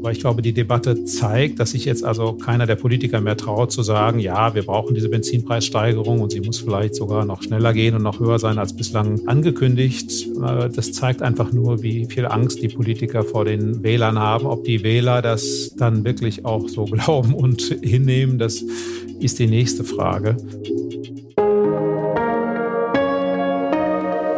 [0.00, 3.72] Aber ich glaube, die Debatte zeigt, dass sich jetzt also keiner der Politiker mehr traut
[3.72, 7.96] zu sagen, ja, wir brauchen diese Benzinpreissteigerung und sie muss vielleicht sogar noch schneller gehen
[7.96, 10.28] und noch höher sein als bislang angekündigt.
[10.44, 14.46] Äh, das zeigt einfach nur, wie viel Angst die Politiker vor den Wählern haben.
[14.46, 18.62] Ob die Wähler das dann wirklich auch so glauben und hinnehmen, das
[19.18, 20.36] ist die nächste Frage.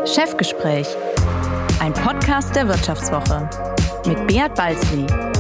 [0.07, 0.87] Chefgespräch,
[1.81, 3.68] ein Podcast der Wirtschaftswoche
[4.29, 5.38] Beat Balzli.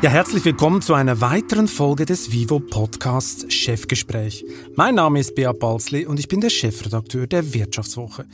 [0.00, 4.44] Ja, herzlich willkommen zu einer weiteren Folge des Vivo Podcasts Chefgespräch.
[4.76, 8.26] Mein Name ist Beat Balzli und ich bin der Chefredakteur der Wirtschaftswoche.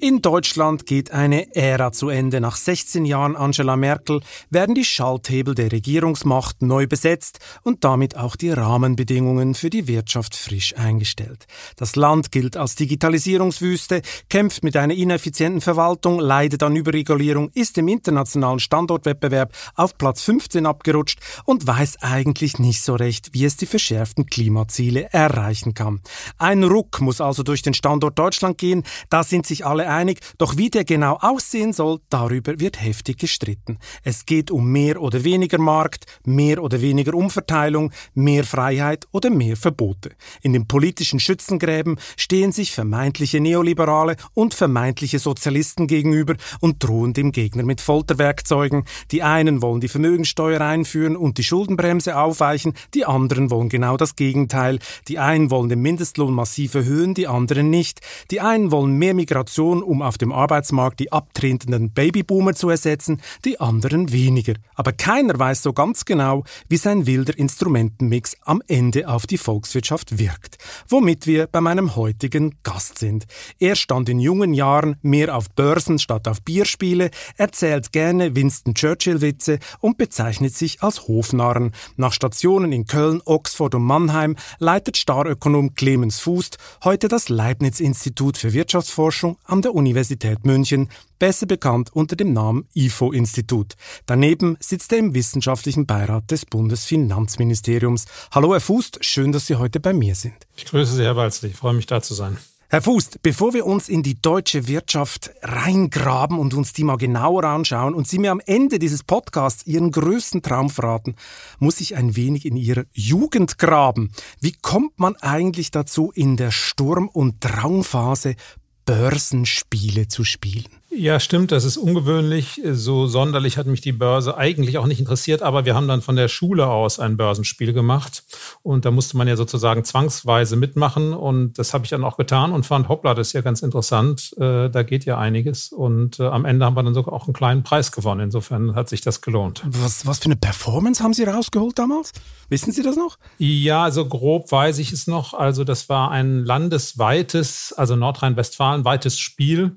[0.00, 2.40] In Deutschland geht eine Ära zu Ende.
[2.40, 8.34] Nach 16 Jahren Angela Merkel werden die Schalthebel der Regierungsmacht neu besetzt und damit auch
[8.34, 11.46] die Rahmenbedingungen für die Wirtschaft frisch eingestellt.
[11.76, 17.88] Das Land gilt als Digitalisierungswüste, kämpft mit einer ineffizienten Verwaltung, leidet an Überregulierung, ist im
[17.88, 23.56] internationalen Standortwettbewerb auf Platz 15 abgerutscht gerutscht und weiß eigentlich nicht so recht, wie es
[23.56, 26.00] die verschärften Klimaziele erreichen kann.
[26.38, 30.56] Ein Ruck muss also durch den Standort Deutschland gehen, da sind sich alle einig, doch
[30.56, 33.78] wie der genau aussehen soll, darüber wird heftig gestritten.
[34.02, 39.56] Es geht um mehr oder weniger Markt, mehr oder weniger Umverteilung, mehr Freiheit oder mehr
[39.56, 40.12] Verbote.
[40.42, 47.32] In den politischen Schützengräben stehen sich vermeintliche Neoliberale und vermeintliche Sozialisten gegenüber und drohen dem
[47.32, 48.84] Gegner mit Folterwerkzeugen.
[49.10, 53.96] Die einen wollen die Vermögensteuer einführen, einführen und die Schuldenbremse aufweichen, die anderen wollen genau
[53.96, 54.78] das Gegenteil.
[55.08, 58.00] Die einen wollen den Mindestlohn massiv erhöhen, die anderen nicht.
[58.30, 63.60] Die einen wollen mehr Migration, um auf dem Arbeitsmarkt die abtretenden Babyboomer zu ersetzen, die
[63.60, 64.54] anderen weniger.
[64.74, 70.18] Aber keiner weiß so ganz genau, wie sein wilder Instrumentenmix am Ende auf die Volkswirtschaft
[70.18, 70.58] wirkt.
[70.88, 73.26] Womit wir bei meinem heutigen Gast sind.
[73.58, 79.58] Er stand in jungen Jahren mehr auf Börsen statt auf Bierspiele, erzählt gerne Winston Churchill-Witze
[79.80, 81.70] und bezeichnet sich als als Hofnarren.
[81.96, 88.52] Nach Stationen in Köln, Oxford und Mannheim leitet Starökonom Clemens Fußt heute das Leibniz-Institut für
[88.52, 90.88] Wirtschaftsforschung an der Universität München,
[91.20, 93.74] besser bekannt unter dem Namen IFO-Institut.
[94.06, 98.06] Daneben sitzt er im wissenschaftlichen Beirat des Bundesfinanzministeriums.
[98.32, 100.34] Hallo Herr Fußt, schön, dass Sie heute bei mir sind.
[100.56, 101.50] Ich grüße Sie, Herr Walzli.
[101.50, 102.36] Ich freue mich, da zu sein.
[102.72, 107.42] Herr Fußt, bevor wir uns in die deutsche Wirtschaft reingraben und uns die mal genauer
[107.42, 111.16] anschauen und Sie mir am Ende dieses Podcasts Ihren größten Traum verraten,
[111.58, 114.12] muss ich ein wenig in Ihrer Jugend graben.
[114.40, 118.36] Wie kommt man eigentlich dazu, in der Sturm- und Traumphase
[118.84, 120.79] Börsenspiele zu spielen?
[120.92, 122.60] Ja, stimmt, das ist ungewöhnlich.
[122.72, 126.16] So sonderlich hat mich die Börse eigentlich auch nicht interessiert, aber wir haben dann von
[126.16, 128.24] der Schule aus ein Börsenspiel gemacht
[128.62, 132.50] und da musste man ja sozusagen zwangsweise mitmachen und das habe ich dann auch getan
[132.50, 136.24] und fand, hoppla, das ist ja ganz interessant, äh, da geht ja einiges und äh,
[136.24, 138.22] am Ende haben wir dann sogar auch einen kleinen Preis gewonnen.
[138.22, 139.62] Insofern hat sich das gelohnt.
[139.66, 142.10] Was, was für eine Performance haben Sie rausgeholt damals?
[142.48, 143.16] Wissen Sie das noch?
[143.38, 145.34] Ja, so grob weiß ich es noch.
[145.34, 149.76] Also das war ein landesweites, also Nordrhein-Westfalen weites Spiel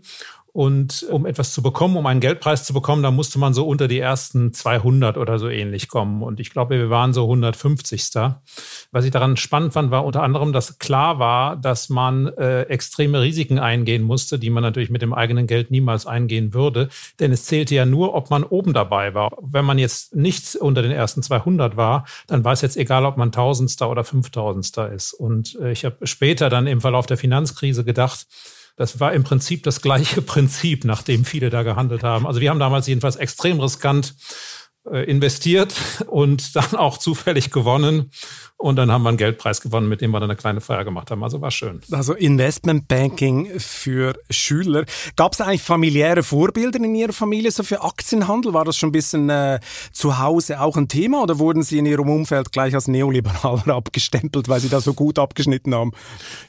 [0.53, 3.87] und um etwas zu bekommen, um einen Geldpreis zu bekommen, da musste man so unter
[3.87, 6.21] die ersten 200 oder so ähnlich kommen.
[6.21, 8.03] Und ich glaube, wir waren so 150.
[8.91, 13.21] Was ich daran spannend fand, war unter anderem, dass klar war, dass man äh, extreme
[13.21, 16.89] Risiken eingehen musste, die man natürlich mit dem eigenen Geld niemals eingehen würde.
[17.19, 19.31] Denn es zählte ja nur, ob man oben dabei war.
[19.41, 23.17] Wenn man jetzt nicht unter den ersten 200 war, dann war es jetzt egal, ob
[23.17, 25.13] man Tausendster oder Fünftausendster ist.
[25.13, 28.27] Und äh, ich habe später dann im Verlauf der Finanzkrise gedacht,
[28.75, 32.25] das war im Prinzip das gleiche Prinzip, nach dem viele da gehandelt haben.
[32.25, 34.15] Also wir haben damals jedenfalls extrem riskant
[34.85, 35.73] investiert
[36.07, 38.11] und dann auch zufällig gewonnen.
[38.57, 41.11] Und dann haben wir einen Geldpreis gewonnen, mit dem wir dann eine kleine Feier gemacht
[41.11, 41.21] haben.
[41.21, 41.81] Also war schön.
[41.91, 44.85] Also Investmentbanking für Schüler.
[45.17, 48.53] Gab es eigentlich familiäre Vorbilder in Ihrer Familie so für Aktienhandel?
[48.53, 49.59] War das schon ein bisschen äh,
[49.91, 54.47] zu Hause auch ein Thema oder wurden Sie in Ihrem Umfeld gleich als Neoliberaler abgestempelt,
[54.47, 55.91] weil Sie da so gut abgeschnitten haben?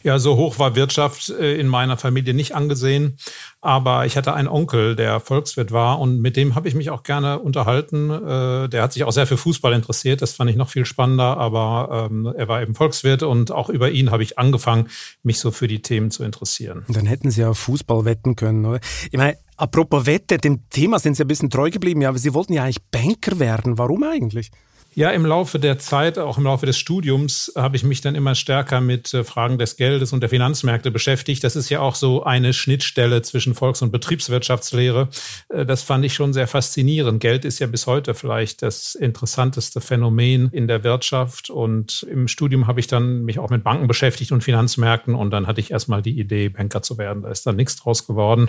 [0.05, 3.17] Ja, so hoch war Wirtschaft äh, in meiner Familie nicht angesehen.
[3.64, 7.02] Aber ich hatte einen Onkel, der Volkswirt war und mit dem habe ich mich auch
[7.02, 8.11] gerne unterhalten.
[8.11, 10.20] Äh, der hat sich auch sehr für Fußball interessiert.
[10.20, 11.38] Das fand ich noch viel spannender.
[11.38, 14.90] Aber ähm, er war eben Volkswirt und auch über ihn habe ich angefangen,
[15.22, 16.84] mich so für die Themen zu interessieren.
[16.88, 18.81] Dann hätten Sie ja Fußball wetten können, oder?
[19.11, 22.34] Ich meine, apropos Wette, dem Thema sind Sie ein bisschen treu geblieben, ja, aber Sie
[22.34, 23.78] wollten ja eigentlich Banker werden.
[23.78, 24.50] Warum eigentlich?
[24.96, 28.37] Ja, im Laufe der Zeit, auch im Laufe des Studiums, habe ich mich dann immer
[28.37, 31.43] stärker mit äh, Fragen des Geldes und der Finanzmärkte beschäftigt.
[31.43, 35.08] Das ist ja auch so eine Schnittstelle zwischen Volks- und Betriebswirtschaftslehre.
[35.49, 37.19] Äh, das fand ich schon sehr faszinierend.
[37.19, 41.50] Geld ist ja bis heute vielleicht das interessanteste Phänomen in der Wirtschaft.
[41.50, 45.17] Und im Studium habe ich dann mich auch mit Banken beschäftigt und Finanzmärkten.
[45.17, 47.25] Und dann hatte ich erstmal die Idee, Banker zu werden.
[47.25, 48.49] Da ist dann nichts draus geworden.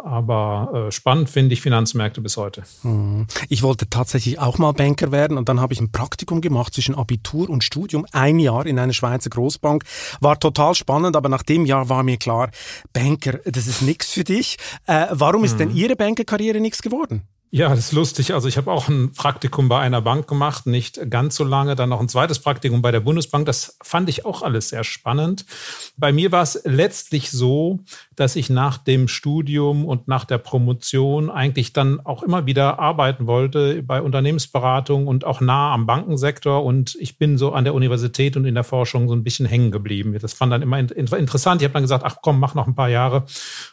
[0.00, 2.62] Aber äh, spannend finde ich Finanzmärkte bis heute.
[2.82, 3.26] Hm.
[3.48, 6.94] Ich wollte tatsächlich auch mal Banker werden und dann habe ich ein Praktikum gemacht zwischen
[6.94, 8.06] Abitur und Studium.
[8.12, 9.84] Ein Jahr in einer Schweizer Großbank.
[10.20, 12.50] War total spannend, aber nach dem Jahr war mir klar,
[12.92, 14.56] Banker, das ist nichts für dich.
[14.86, 15.58] Äh, warum ist hm.
[15.58, 17.22] denn Ihre Bankerkarriere nichts geworden?
[17.50, 18.34] Ja, das ist lustig.
[18.34, 21.88] Also ich habe auch ein Praktikum bei einer Bank gemacht, nicht ganz so lange, dann
[21.88, 23.46] noch ein zweites Praktikum bei der Bundesbank.
[23.46, 25.46] Das fand ich auch alles sehr spannend.
[25.96, 27.80] Bei mir war es letztlich so,
[28.16, 33.26] dass ich nach dem Studium und nach der Promotion eigentlich dann auch immer wieder arbeiten
[33.26, 36.62] wollte bei Unternehmensberatung und auch nah am Bankensektor.
[36.62, 39.70] Und ich bin so an der Universität und in der Forschung so ein bisschen hängen
[39.70, 40.14] geblieben.
[40.20, 41.62] Das fand dann immer interessant.
[41.62, 43.24] Ich habe dann gesagt, ach komm, mach noch ein paar Jahre.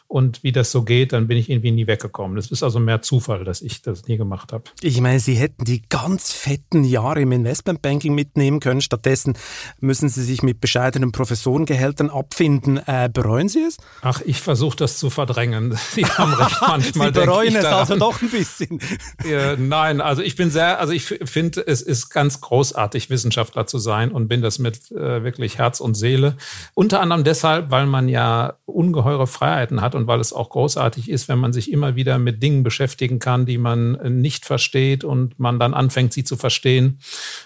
[0.08, 2.36] Und wie das so geht, dann bin ich irgendwie nie weggekommen.
[2.36, 4.64] Das ist also mehr Zufall, dass ich das nie gemacht habe.
[4.80, 8.80] Ich meine, Sie hätten die ganz fetten Jahre im Investmentbanking mitnehmen können.
[8.80, 9.36] Stattdessen
[9.80, 12.78] müssen Sie sich mit bescheidenen Professorengehältern abfinden.
[12.86, 13.76] Äh, bereuen Sie es?
[14.02, 15.76] Ach, ich versuche das zu verdrängen.
[15.92, 17.12] Sie haben recht manchmal.
[17.12, 18.80] Sie bereuen es also doch ein bisschen.
[19.28, 23.78] ja, nein, also ich bin sehr, also ich finde, es ist ganz großartig, Wissenschaftler zu
[23.78, 26.36] sein und bin das mit äh, wirklich Herz und Seele.
[26.74, 31.28] Unter anderem deshalb, weil man ja ungeheure Freiheiten hat und weil es auch großartig ist,
[31.28, 35.58] wenn man sich immer wieder mit Dingen beschäftigen kann, die man nicht versteht und man
[35.58, 36.98] dann anfängt, sie zu verstehen,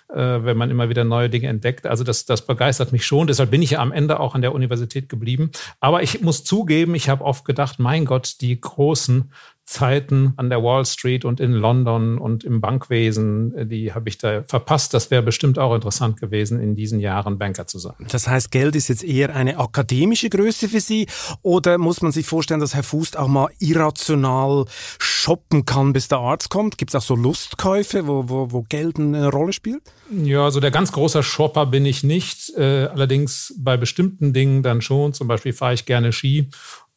[0.08, 1.86] äh, wenn man immer wieder neue Dinge entdeckt.
[1.86, 3.26] Also das, das begeistert mich schon.
[3.26, 5.50] Deshalb bin ich ja am Ende auch an der Universität geblieben.
[5.80, 9.30] Aber ich muss zugeben, ich habe oft gedacht, mein Gott, die großen
[9.70, 14.18] Zeiten an der Wall Street und in London und im Bankwesen, äh, die habe ich
[14.18, 14.92] da verpasst.
[14.94, 17.94] Das wäre bestimmt auch interessant gewesen, in diesen Jahren Banker zu sein.
[18.08, 21.06] Das heißt, Geld ist jetzt eher eine akademische Größe für Sie
[21.42, 24.64] oder muss man sich vorstellen, dass Herr Fuß auch mal irrational
[24.98, 26.76] shoppen kann, bis der Arzt kommt?
[26.76, 29.82] Gibt es auch so Lustkäufe, wo, wo, wo Geld eine Rolle spielt?
[30.10, 32.52] Ja, also der ganz große Shopper bin ich nicht.
[32.56, 35.12] Äh, allerdings bei bestimmten Dingen dann schon.
[35.12, 36.48] Zum Beispiel fahre ich gerne Ski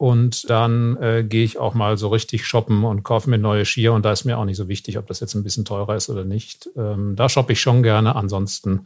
[0.03, 3.93] und dann äh, gehe ich auch mal so richtig shoppen und kaufe mir neue Skier.
[3.93, 6.09] Und da ist mir auch nicht so wichtig, ob das jetzt ein bisschen teurer ist
[6.09, 6.69] oder nicht.
[6.75, 8.13] Ähm, da shoppe ich schon gerne.
[8.13, 8.83] Ansonsten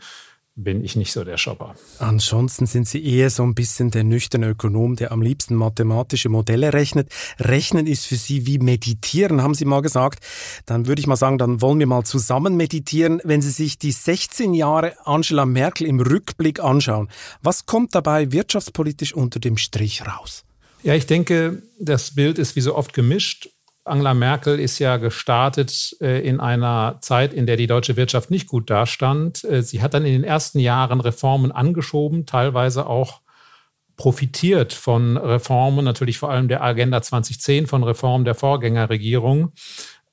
[0.53, 1.73] bin ich nicht so der Shopper.
[1.97, 6.71] Ansonsten sind Sie eher so ein bisschen der nüchterne Ökonom, der am liebsten mathematische Modelle
[6.73, 7.09] rechnet.
[7.39, 10.23] Rechnen ist für Sie wie meditieren, haben Sie mal gesagt.
[10.67, 13.21] Dann würde ich mal sagen, dann wollen wir mal zusammen meditieren.
[13.23, 17.09] Wenn Sie sich die 16 Jahre Angela Merkel im Rückblick anschauen,
[17.41, 20.43] was kommt dabei wirtschaftspolitisch unter dem Strich raus?
[20.83, 23.49] Ja, ich denke, das Bild ist wie so oft gemischt.
[23.87, 28.47] Angela Merkel ist ja gestartet äh, in einer Zeit, in der die deutsche Wirtschaft nicht
[28.47, 29.43] gut dastand.
[29.45, 33.21] Äh, sie hat dann in den ersten Jahren Reformen angeschoben, teilweise auch
[33.95, 39.53] profitiert von Reformen, natürlich vor allem der Agenda 2010, von Reformen der Vorgängerregierung.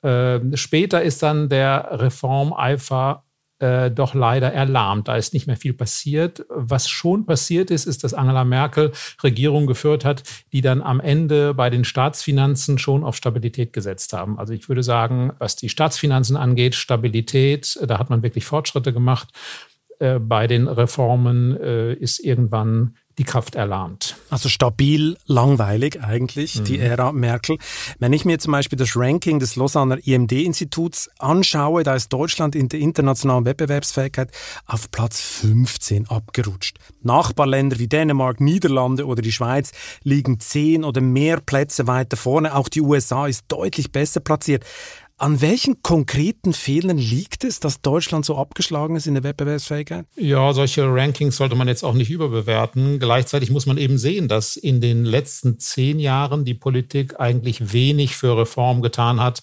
[0.01, 3.24] Äh, später ist dann der Reformeifer
[3.59, 5.07] äh, doch leider erlahmt.
[5.07, 6.45] Da ist nicht mehr viel passiert.
[6.49, 8.91] Was schon passiert ist, ist, dass Angela Merkel
[9.23, 14.37] Regierung geführt hat, die dann am Ende bei den Staatsfinanzen schon auf Stabilität gesetzt haben.
[14.37, 19.29] Also ich würde sagen, was die Staatsfinanzen angeht, Stabilität, da hat man wirklich Fortschritte gemacht.
[19.99, 24.17] Äh, bei den Reformen äh, ist irgendwann die Kraft erlahmt.
[24.29, 26.63] Also stabil, langweilig eigentlich, mhm.
[26.65, 27.57] die Ära Merkel.
[27.99, 32.69] Wenn ich mir zum Beispiel das Ranking des Lausanner IMD-Instituts anschaue, da ist Deutschland in
[32.69, 34.31] der internationalen Wettbewerbsfähigkeit
[34.65, 36.77] auf Platz 15 abgerutscht.
[37.01, 39.71] Nachbarländer wie Dänemark, Niederlande oder die Schweiz
[40.03, 42.55] liegen zehn oder mehr Plätze weiter vorne.
[42.55, 44.65] Auch die USA ist deutlich besser platziert.
[45.17, 50.05] An welchen konkreten Fehlern liegt es, dass Deutschland so abgeschlagen ist in der Wettbewerbsfähigkeit?
[50.17, 52.99] Ja, solche Rankings sollte man jetzt auch nicht überbewerten.
[52.99, 58.17] Gleichzeitig muss man eben sehen, dass in den letzten zehn Jahren die Politik eigentlich wenig
[58.17, 59.41] für Reform getan hat.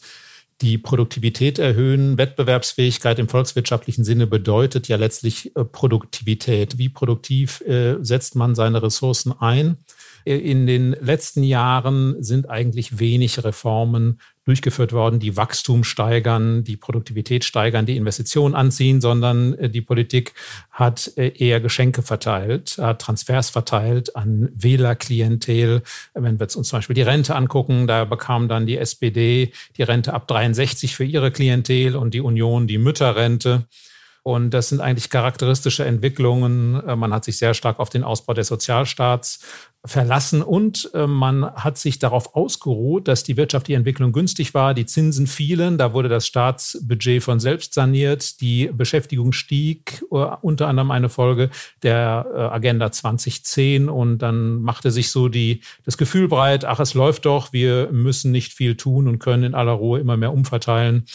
[0.61, 6.77] Die Produktivität erhöhen, Wettbewerbsfähigkeit im volkswirtschaftlichen Sinne bedeutet ja letztlich äh, Produktivität.
[6.77, 9.79] Wie produktiv äh, setzt man seine Ressourcen ein?
[10.25, 16.77] Äh, in den letzten Jahren sind eigentlich wenig Reformen durchgeführt worden, die Wachstum steigern, die
[16.77, 20.35] Produktivität steigern, die Investitionen anziehen, sondern äh, die Politik
[20.71, 25.83] hat äh, eher Geschenke verteilt, hat Transfers verteilt an Wählerklientel.
[26.15, 30.13] Wenn wir uns zum Beispiel die Rente angucken, da bekam dann die SPD die Rente
[30.13, 33.67] ab 63 für ihre Klientel und die Union die Mütterrente.
[34.25, 36.81] Und das sind eigentlich charakteristische Entwicklungen.
[36.87, 39.41] Äh, man hat sich sehr stark auf den Ausbau des Sozialstaats
[39.85, 44.87] verlassen und äh, man hat sich darauf ausgeruht, dass die wirtschaftliche Entwicklung günstig war, die
[44.87, 50.93] Zinsen fielen, da wurde das Staatsbudget von selbst saniert, die Beschäftigung stieg, äh, unter anderem
[50.93, 51.51] eine Folge
[51.83, 57.27] der Agenda 2010 und dann machte sich so die, das Gefühl breit, ach, es läuft
[57.27, 61.07] doch, wir müssen nicht viel tun und können in aller Ruhe immer mehr umverteilen.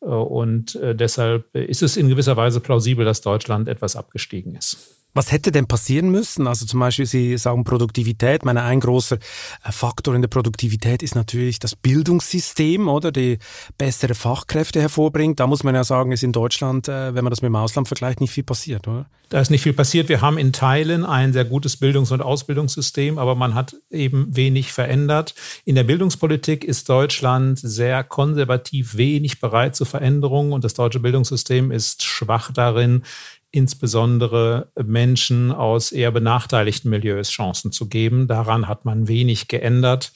[0.00, 5.01] Und deshalb ist es in gewisser Weise plausibel, dass Deutschland etwas abgestiegen ist.
[5.14, 6.46] Was hätte denn passieren müssen?
[6.46, 8.46] Also zum Beispiel, Sie sagen Produktivität.
[8.46, 13.12] Meine, ein großer äh, Faktor in der Produktivität ist natürlich das Bildungssystem, oder?
[13.12, 13.38] Die
[13.76, 15.38] bessere Fachkräfte hervorbringt.
[15.38, 17.88] Da muss man ja sagen, ist in Deutschland, äh, wenn man das mit dem Ausland
[17.88, 19.06] vergleicht, nicht viel passiert, oder?
[19.28, 20.08] Da ist nicht viel passiert.
[20.08, 24.72] Wir haben in Teilen ein sehr gutes Bildungs- und Ausbildungssystem, aber man hat eben wenig
[24.72, 25.34] verändert.
[25.64, 31.70] In der Bildungspolitik ist Deutschland sehr konservativ, wenig bereit zu Veränderungen und das deutsche Bildungssystem
[31.70, 33.04] ist schwach darin,
[33.52, 38.26] insbesondere Menschen aus eher benachteiligten Milieus Chancen zu geben.
[38.26, 40.12] Daran hat man wenig geändert.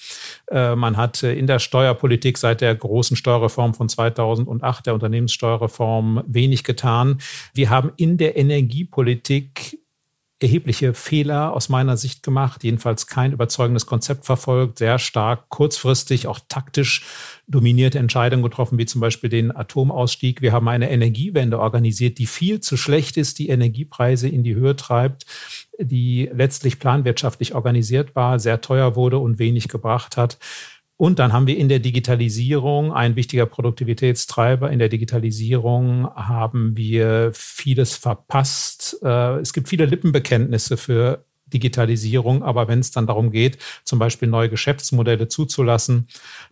[0.50, 6.64] Äh, man hat in der Steuerpolitik seit der großen Steuerreform von 2008, der Unternehmenssteuerreform, wenig
[6.64, 7.18] getan.
[7.52, 9.78] Wir haben in der Energiepolitik
[10.40, 16.40] erhebliche Fehler aus meiner Sicht gemacht, jedenfalls kein überzeugendes Konzept verfolgt, sehr stark kurzfristig, auch
[16.48, 17.04] taktisch
[17.48, 20.42] dominierte Entscheidungen getroffen, wie zum Beispiel den Atomausstieg.
[20.42, 24.74] Wir haben eine Energiewende organisiert, die viel zu schlecht ist, die Energiepreise in die Höhe
[24.74, 25.26] treibt,
[25.78, 30.38] die letztlich planwirtschaftlich organisiert war, sehr teuer wurde und wenig gebracht hat.
[30.98, 37.30] Und dann haben wir in der Digitalisierung, ein wichtiger Produktivitätstreiber, in der Digitalisierung haben wir
[37.34, 38.98] vieles verpasst.
[39.02, 42.42] Äh, es gibt viele Lippenbekenntnisse für Digitalisierung.
[42.42, 46.08] Aber wenn es dann darum geht, zum Beispiel neue Geschäftsmodelle zuzulassen,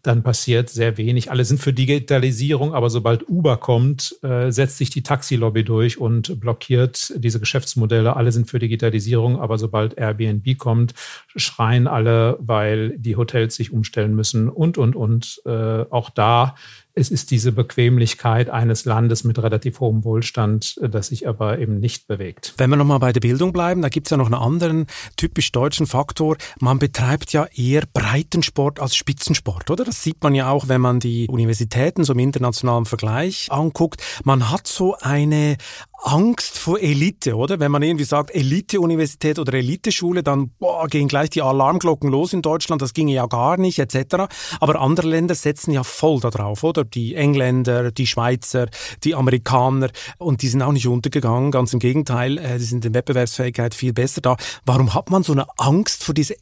[0.07, 1.31] dann passiert sehr wenig.
[1.31, 6.39] Alle sind für Digitalisierung, aber sobald Uber kommt, äh, setzt sich die Taxilobby durch und
[6.41, 8.15] blockiert diese Geschäftsmodelle.
[8.15, 10.95] Alle sind für Digitalisierung, aber sobald Airbnb kommt,
[11.35, 15.41] schreien alle, weil die Hotels sich umstellen müssen und, und, und.
[15.47, 16.55] Äh, auch da
[16.95, 21.81] es ist diese Bequemlichkeit eines Landes mit relativ hohem Wohlstand, äh, das sich aber eben
[21.81, 22.55] nicht bewegt.
[22.57, 24.87] Wenn wir nochmal bei der Bildung bleiben, da gibt es ja noch einen anderen
[25.17, 26.37] typisch deutschen Faktor.
[26.61, 29.85] Man betreibt ja eher Breitensport als Spitzensport, oder?
[29.85, 34.03] Das sieht man ja auch, wenn man die Universitäten so im internationalen Vergleich anguckt.
[34.25, 35.57] Man hat so eine
[36.05, 37.61] Angst vor Elite, oder?
[37.61, 42.43] Wenn man irgendwie sagt Elite-Universität oder Eliteschule, dann boah, gehen gleich die Alarmglocken los in
[42.43, 44.27] Deutschland, das ginge ja gar nicht, etc.
[44.61, 46.85] Aber andere Länder setzen ja voll darauf, oder?
[46.85, 48.67] Die Engländer, die Schweizer,
[49.03, 52.93] die Amerikaner und die sind auch nicht untergegangen, ganz im Gegenteil, äh, die sind in
[52.93, 54.37] Wettbewerbsfähigkeit viel besser da.
[54.67, 56.35] Warum hat man so eine Angst vor dieser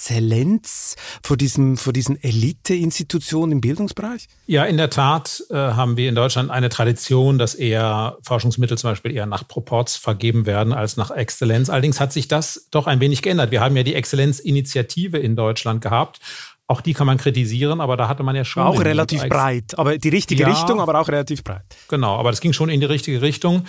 [0.00, 4.28] Exzellenz, vor, diesem, vor diesen Elite-Institutionen im Bildungsbereich?
[4.46, 8.90] Ja, in der Tat äh, haben wir in Deutschland eine Tradition, dass eher Forschungsmittel zum
[8.90, 11.68] Beispiel eher nach Proports vergeben werden als nach Exzellenz.
[11.68, 13.50] Allerdings hat sich das doch ein wenig geändert.
[13.50, 16.20] Wir haben ja die Exzellenzinitiative in Deutschland gehabt.
[16.66, 18.62] Auch die kann man kritisieren, aber da hatte man ja schon.
[18.62, 21.64] Auch relativ breit, aber die richtige ja, Richtung, aber auch relativ breit.
[21.88, 23.66] Genau, aber das ging schon in die richtige Richtung.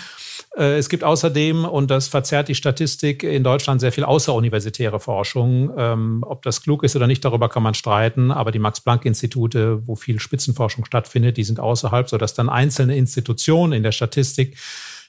[0.55, 5.71] Äh, es gibt außerdem, und das verzerrt die Statistik, in Deutschland sehr viel außeruniversitäre Forschung.
[5.77, 8.31] Ähm, ob das klug ist oder nicht, darüber kann man streiten.
[8.31, 13.83] Aber die Max-Planck-Institute, wo viel Spitzenforschung stattfindet, die sind außerhalb, sodass dann einzelne Institutionen in
[13.83, 14.57] der Statistik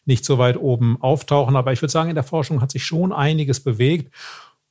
[0.04, 1.56] nicht so weit oben auftauchen.
[1.56, 4.12] Aber ich würde sagen, in der Forschung hat sich schon einiges bewegt.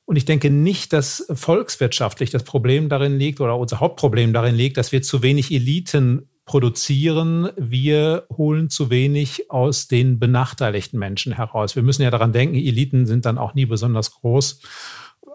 [0.04, 4.76] Und ich denke nicht, dass volkswirtschaftlich das Problem darin liegt oder unser Hauptproblem darin liegt,
[4.76, 7.50] dass wir zu wenig Eliten produzieren.
[7.56, 11.76] Wir holen zu wenig aus den benachteiligten Menschen heraus.
[11.76, 14.60] Wir müssen ja daran denken, Eliten sind dann auch nie besonders groß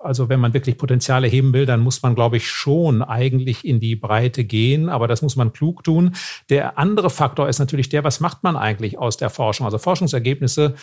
[0.04, 3.80] also wenn man wirklich Potenziale heben will, dann muss man, glaube ich, schon eigentlich in
[3.80, 6.16] die Breite gehen, aber das muss man klug tun.
[6.50, 9.66] Der andere Faktor ist natürlich der, was macht man eigentlich aus der Forschung?
[9.66, 10.76] Also Forschungsergebnisse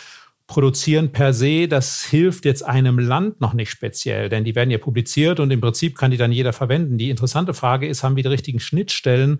[0.47, 4.77] produzieren per se, das hilft jetzt einem Land noch nicht speziell, denn die werden ja
[4.77, 6.99] publiziert und im Prinzip kann die dann jeder verwenden.
[6.99, 9.39] Die interessante Frage ist, haben wir die richtigen Schnittstellen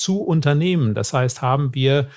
[0.00, 0.94] zu Unternehmen?
[0.94, 2.08] Das heißt, haben wir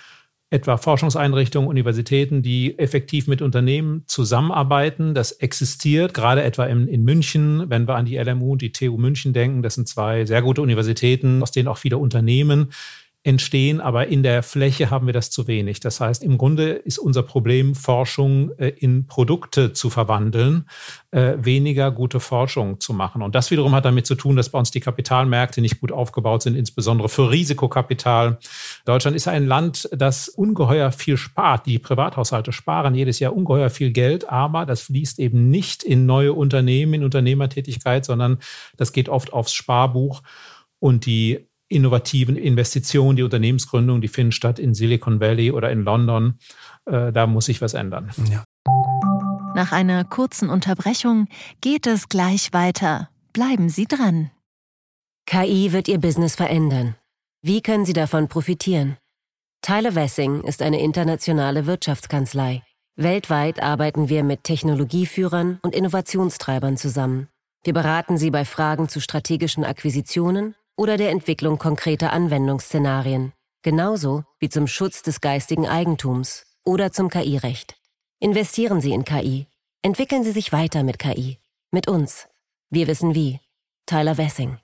[0.53, 5.15] etwa Forschungseinrichtungen, Universitäten, die effektiv mit Unternehmen zusammenarbeiten.
[5.15, 8.97] Das existiert, gerade etwa in, in, München, wenn wir an die LMU und die TU
[8.97, 9.63] München denken.
[9.63, 12.71] Das sind zwei sehr gute Universitäten, aus denen auch viele Unternehmen
[13.25, 15.79] entstehen, aber in der Fläche haben wir das zu wenig.
[15.79, 20.67] Das heißt, im Grunde ist unser Problem, Forschung äh, in Produkte zu verwandeln,
[21.11, 23.21] äh, weniger gute Forschung zu machen.
[23.21, 26.41] Und das wiederum hat damit zu tun, dass bei uns die Kapitalmärkte nicht gut aufgebaut
[26.41, 28.39] sind, insbesondere für Risikokapital.
[28.83, 31.65] Deutschland ist ein Land, das ungeheuer viel spart.
[31.65, 36.33] Die Privathaushalte sparen jedes Jahr ungeheuer viel Geld, aber das fließt eben nicht in neue
[36.33, 38.39] Unternehmen, in Unternehmertätigkeit, sondern
[38.75, 40.23] das geht oft aufs Sparbuch.
[40.79, 46.39] Und die innovativen Investitionen, die Unternehmensgründungen, die finden statt in Silicon Valley oder in London.
[46.85, 48.11] Äh, da muss sich was ändern.
[48.29, 48.43] Ja.
[49.55, 51.27] Nach einer kurzen Unterbrechung
[51.61, 53.09] geht es gleich weiter.
[53.33, 54.31] Bleiben Sie dran.
[55.25, 56.95] KI wird Ihr Business verändern.
[57.41, 58.97] Wie können Sie davon profitieren?
[59.61, 62.63] Tyler Wessing ist eine internationale Wirtschaftskanzlei.
[62.95, 67.29] Weltweit arbeiten wir mit Technologieführern und Innovationstreibern zusammen.
[67.63, 74.49] Wir beraten Sie bei Fragen zu strategischen Akquisitionen oder der Entwicklung konkreter Anwendungsszenarien, genauso wie
[74.49, 77.75] zum Schutz des geistigen Eigentums oder zum KI-Recht.
[78.19, 79.47] Investieren Sie in KI.
[79.81, 81.39] Entwickeln Sie sich weiter mit KI.
[81.71, 82.27] Mit uns.
[82.69, 83.39] Wir wissen wie.
[83.85, 84.59] Tyler Wessing.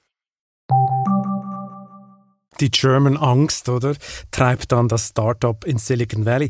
[2.60, 3.96] Die German Angst, oder?
[4.32, 6.50] Treibt dann das Startup in Silicon Valley.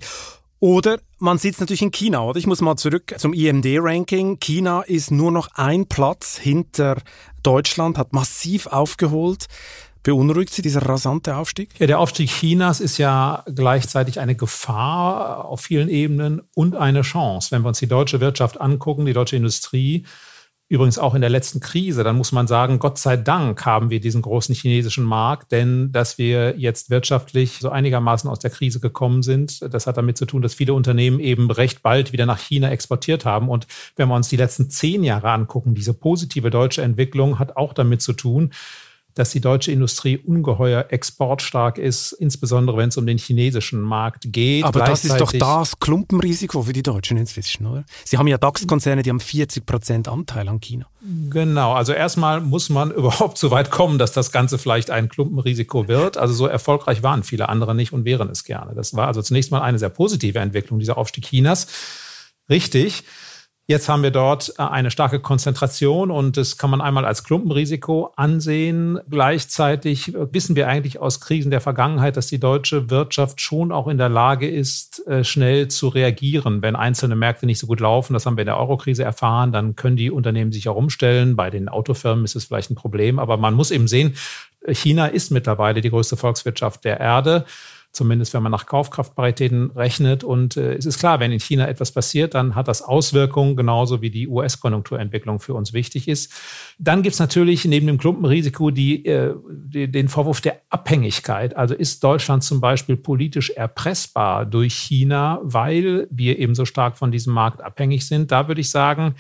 [0.60, 2.38] Oder man sitzt natürlich in China, oder?
[2.38, 4.40] Ich muss mal zurück zum IMD-Ranking.
[4.40, 7.02] China ist nur noch ein Platz hinter
[7.44, 9.48] Deutschland, hat massiv aufgeholt.
[10.04, 11.72] Beunruhigt Sie dieser rasante Aufstieg?
[11.78, 17.52] Ja, der Aufstieg Chinas ist ja gleichzeitig eine Gefahr auf vielen Ebenen und eine Chance.
[17.52, 20.06] Wenn wir uns die deutsche Wirtschaft angucken, die deutsche Industrie,
[20.72, 24.00] Übrigens auch in der letzten Krise, dann muss man sagen, Gott sei Dank haben wir
[24.00, 29.24] diesen großen chinesischen Markt, denn dass wir jetzt wirtschaftlich so einigermaßen aus der Krise gekommen
[29.24, 32.70] sind, das hat damit zu tun, dass viele Unternehmen eben recht bald wieder nach China
[32.70, 33.50] exportiert haben.
[33.50, 37.74] Und wenn wir uns die letzten zehn Jahre angucken, diese positive deutsche Entwicklung hat auch
[37.74, 38.52] damit zu tun,
[39.16, 44.64] dass die deutsche Industrie ungeheuer exportstark ist, insbesondere wenn es um den chinesischen Markt geht.
[44.64, 47.86] Aber das ist doch das Klumpenrisiko für die Deutschen inzwischen, oder?
[48.06, 50.86] Sie haben ja DAX-Konzerne, die haben 40 Prozent Anteil an China.
[51.30, 55.88] Genau, also erstmal muss man überhaupt so weit kommen, dass das Ganze vielleicht ein Klumpenrisiko
[55.88, 56.18] wird.
[56.18, 58.74] Also so erfolgreich waren viele andere nicht und wären es gerne.
[58.76, 61.68] Das war also zunächst mal eine sehr positive Entwicklung, dieser Aufstieg Chinas.
[62.50, 63.04] Richtig.
[63.70, 68.12] Jetzt haben wir dort äh, eine starke Konzentration und das kann man einmal als Klumpenrisiko
[68.16, 69.00] ansehen.
[69.08, 74.00] Gleichzeitig wissen wir eigentlich aus Krisen der Vergangenheit, dass die deutsche Wirtschaft schon auch in
[74.00, 76.64] der Lage ist, äh, schnell zu reagieren.
[76.64, 79.76] Wenn einzelne Märkte nicht so gut laufen, das haben wir in der Eurokrise erfahren, dann
[79.76, 81.36] können die Unternehmen sich auch umstellen.
[81.36, 84.16] Bei den Autofirmen ist es vielleicht ein Problem, aber man muss eben sehen,
[84.68, 87.46] China ist mittlerweile die größte Volkswirtschaft der Erde
[87.92, 90.24] zumindest wenn man nach Kaufkraftparitäten rechnet.
[90.24, 94.02] Und äh, es ist klar, wenn in China etwas passiert, dann hat das Auswirkungen, genauso
[94.02, 96.32] wie die US-Konjunkturentwicklung für uns wichtig ist.
[96.78, 101.56] Dann gibt es natürlich neben dem Klumpenrisiko die, äh, die, den Vorwurf der Abhängigkeit.
[101.56, 107.12] Also ist Deutschland zum Beispiel politisch erpressbar durch China, weil wir eben so stark von
[107.12, 108.32] diesem Markt abhängig sind?
[108.32, 109.16] Da würde ich sagen,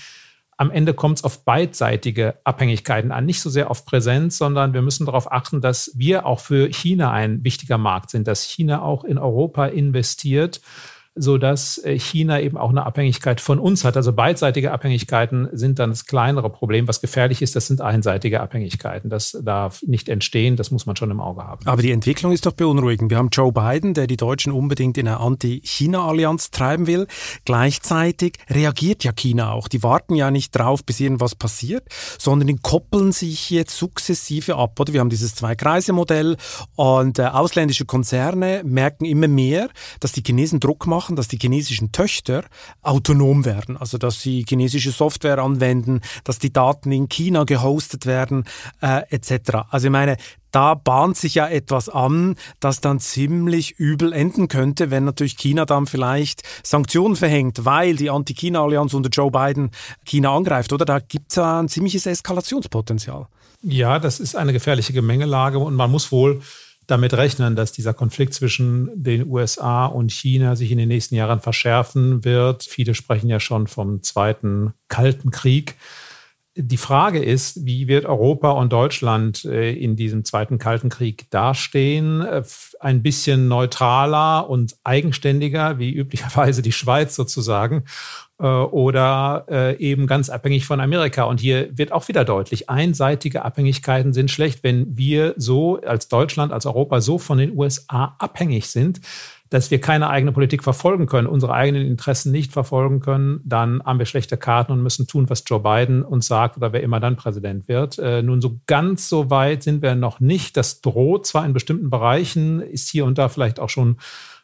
[0.59, 4.81] am Ende kommt es auf beidseitige Abhängigkeiten an, nicht so sehr auf Präsenz, sondern wir
[4.81, 9.05] müssen darauf achten, dass wir auch für China ein wichtiger Markt sind, dass China auch
[9.05, 10.59] in Europa investiert
[11.19, 13.97] sodass äh, China eben auch eine Abhängigkeit von uns hat.
[13.97, 16.87] Also beidseitige Abhängigkeiten sind dann das kleinere Problem.
[16.87, 19.09] Was gefährlich ist, das sind einseitige Abhängigkeiten.
[19.09, 21.67] Das darf nicht entstehen, das muss man schon im Auge haben.
[21.67, 23.11] Aber die Entwicklung ist doch beunruhigend.
[23.11, 27.07] Wir haben Joe Biden, der die Deutschen unbedingt in eine Anti-China-Allianz treiben will.
[27.43, 29.67] Gleichzeitig reagiert ja China auch.
[29.67, 31.83] Die warten ja nicht drauf, bis irgendwas passiert,
[32.17, 34.79] sondern die koppeln sich jetzt sukzessive ab.
[34.79, 36.37] Oder wir haben dieses Zwei-Kreise-Modell
[36.75, 41.37] und äh, ausländische Konzerne merken immer mehr, dass die Chinesen Druck machen machen, dass die
[41.41, 42.45] chinesischen Töchter
[42.81, 48.45] autonom werden, also dass sie chinesische Software anwenden, dass die Daten in China gehostet werden,
[48.81, 49.69] äh, etc.
[49.69, 50.17] Also ich meine,
[50.51, 55.65] da bahnt sich ja etwas an, das dann ziemlich übel enden könnte, wenn natürlich China
[55.65, 59.71] dann vielleicht Sanktionen verhängt, weil die Anti-China-Allianz unter Joe Biden
[60.05, 60.85] China angreift, oder?
[60.85, 63.27] Da gibt es ja ein ziemliches Eskalationspotenzial.
[63.61, 66.41] Ja, das ist eine gefährliche Gemengelage und man muss wohl
[66.89, 71.39] damit rechnen, dass dieser Konflikt zwischen den USA und China sich in den nächsten Jahren
[71.39, 72.63] verschärfen wird.
[72.63, 75.75] Viele sprechen ja schon vom zweiten Kalten Krieg.
[76.61, 82.19] Die Frage ist, wie wird Europa und Deutschland äh, in diesem zweiten Kalten Krieg dastehen?
[82.19, 82.43] Äh,
[82.81, 87.85] ein bisschen neutraler und eigenständiger, wie üblicherweise die Schweiz sozusagen,
[88.39, 91.23] äh, oder eben ganz abhängig von Amerika.
[91.23, 94.61] Und hier wird auch wieder deutlich, einseitige Abhängigkeiten sind schlecht.
[94.61, 98.99] Wenn wir so als Deutschland, als Europa so von den USA abhängig sind,
[99.49, 103.97] dass wir keine eigene Politik verfolgen können, unsere eigenen Interessen nicht verfolgen können, dann haben
[103.97, 107.15] wir schlechte Karten und müssen tun, was Joe Biden uns sagt oder wer immer dann
[107.15, 107.97] Präsident wird.
[107.97, 110.55] Äh, nun, so ganz so weit sind wir noch nicht.
[110.55, 113.97] Das droht zwar in bestimmten Bereichen, ist hier und da vielleicht auch schon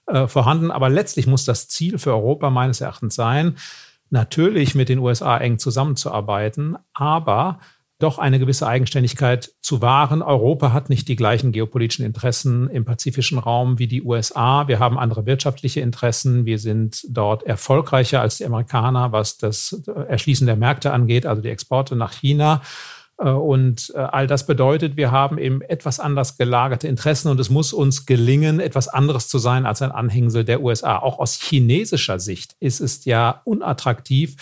[0.08, 3.56] äh, vorhanden, aber letztlich muss das Ziel für Europa meines Erachtens sein,
[4.10, 7.60] natürlich mit den USA eng zusammenzuarbeiten, aber
[8.00, 10.22] doch eine gewisse Eigenständigkeit zu wahren.
[10.22, 14.68] Europa hat nicht die gleichen geopolitischen Interessen im pazifischen Raum wie die USA.
[14.68, 16.46] Wir haben andere wirtschaftliche Interessen.
[16.46, 21.50] Wir sind dort erfolgreicher als die Amerikaner, was das Erschließen der Märkte angeht, also die
[21.50, 22.62] Exporte nach China.
[23.18, 27.50] Äh, und äh, all das bedeutet, wir haben eben etwas anders gelagerte Interessen und es
[27.50, 30.98] muss uns gelingen, etwas anderes zu sein als ein Anhängsel der USA.
[30.98, 34.36] Auch aus chinesischer Sicht ist es ja unattraktiv,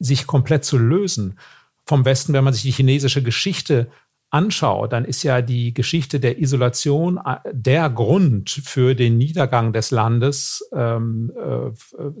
[0.00, 1.38] sich komplett zu lösen
[1.88, 3.88] vom Westen, wenn man sich die chinesische Geschichte
[4.30, 9.90] anschaut, dann ist ja die Geschichte der Isolation äh, der Grund für den Niedergang des
[9.90, 11.70] Landes, ähm, äh,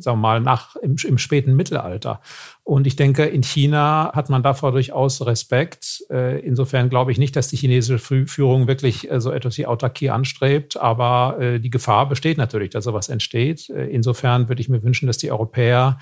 [0.02, 2.22] wir mal, nach, im, im, späten Mittelalter.
[2.64, 6.02] Und ich denke, in China hat man davor durchaus Respekt.
[6.08, 10.08] Äh, insofern glaube ich nicht, dass die chinesische Führung wirklich äh, so etwas wie Autarkie
[10.08, 13.68] anstrebt, aber die Gefahr besteht natürlich, dass sowas entsteht.
[13.68, 15.98] Insofern würde ich mir wünschen, dass die Europäer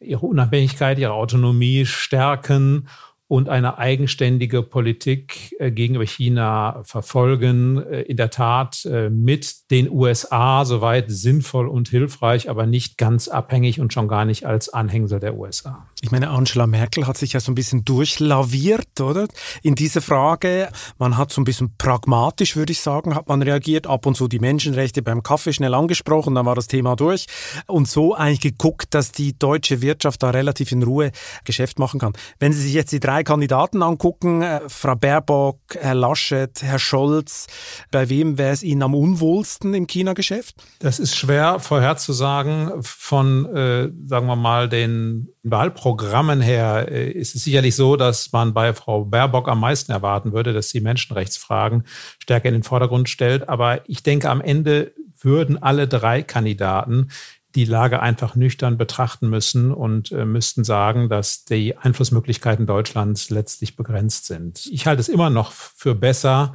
[0.00, 2.88] ihre Unabhängigkeit, ihre Autonomie stärken
[3.30, 7.80] und eine eigenständige Politik äh, gegenüber China verfolgen.
[7.80, 13.28] Äh, in der Tat äh, mit den USA soweit sinnvoll und hilfreich, aber nicht ganz
[13.28, 15.86] abhängig und schon gar nicht als Anhängsel der USA.
[16.00, 19.28] Ich meine, Angela Merkel hat sich ja so ein bisschen durchlaviert, oder?
[19.62, 20.68] In diese Frage.
[20.98, 23.86] Man hat so ein bisschen pragmatisch, würde ich sagen, hat man reagiert.
[23.86, 27.26] Ab und zu die Menschenrechte beim Kaffee schnell angesprochen, dann war das Thema durch.
[27.68, 31.12] Und so eigentlich geguckt, dass die deutsche Wirtschaft da relativ in Ruhe
[31.44, 32.14] Geschäft machen kann.
[32.40, 36.78] Wenn Sie sich jetzt die drei drei Kandidaten angucken, äh, Frau Baerbock, Herr Laschet, Herr
[36.78, 37.46] Scholz,
[37.90, 40.56] bei wem wäre es Ihnen am unwohlsten im China-Geschäft?
[40.78, 42.82] Das ist schwer vorherzusagen.
[42.82, 48.54] Von, äh, sagen wir mal, den Wahlprogrammen her äh, ist es sicherlich so, dass man
[48.54, 51.84] bei Frau Baerbock am meisten erwarten würde, dass sie Menschenrechtsfragen
[52.18, 53.48] stärker in den Vordergrund stellt.
[53.48, 57.08] Aber ich denke, am Ende würden alle drei Kandidaten
[57.54, 63.76] die Lage einfach nüchtern betrachten müssen und äh, müssten sagen, dass die Einflussmöglichkeiten Deutschlands letztlich
[63.76, 64.66] begrenzt sind.
[64.66, 66.54] Ich halte es immer noch für besser,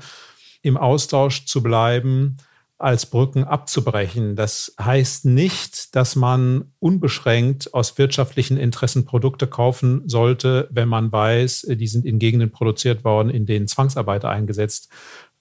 [0.61, 2.37] im Austausch zu bleiben,
[2.77, 4.35] als Brücken abzubrechen.
[4.35, 11.67] Das heißt nicht, dass man unbeschränkt aus wirtschaftlichen Interessen Produkte kaufen sollte, wenn man weiß,
[11.69, 14.89] die sind in Gegenden produziert worden, in denen Zwangsarbeiter eingesetzt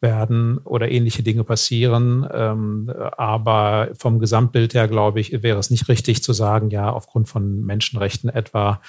[0.01, 2.27] werden oder ähnliche Dinge passieren.
[2.33, 7.29] Ähm, aber vom Gesamtbild her, glaube ich, wäre es nicht richtig zu sagen, ja, aufgrund
[7.29, 8.81] von Menschenrechten etwa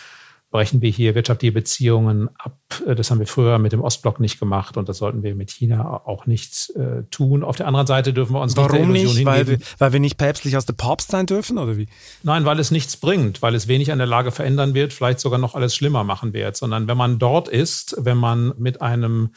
[0.55, 2.57] brechen wir hier wirtschaftliche Beziehungen ab.
[2.87, 6.01] Das haben wir früher mit dem Ostblock nicht gemacht und das sollten wir mit China
[6.05, 7.43] auch nicht äh, tun.
[7.43, 9.25] Auf der anderen Seite dürfen wir uns Warum nicht, nicht?
[9.25, 11.87] Weil wir, weil wir nicht päpstlich aus der Papst sein dürfen oder wie?
[12.23, 15.39] Nein, weil es nichts bringt, weil es wenig an der Lage verändern wird, vielleicht sogar
[15.39, 19.31] noch alles schlimmer machen wird, sondern wenn man dort ist, wenn man mit einem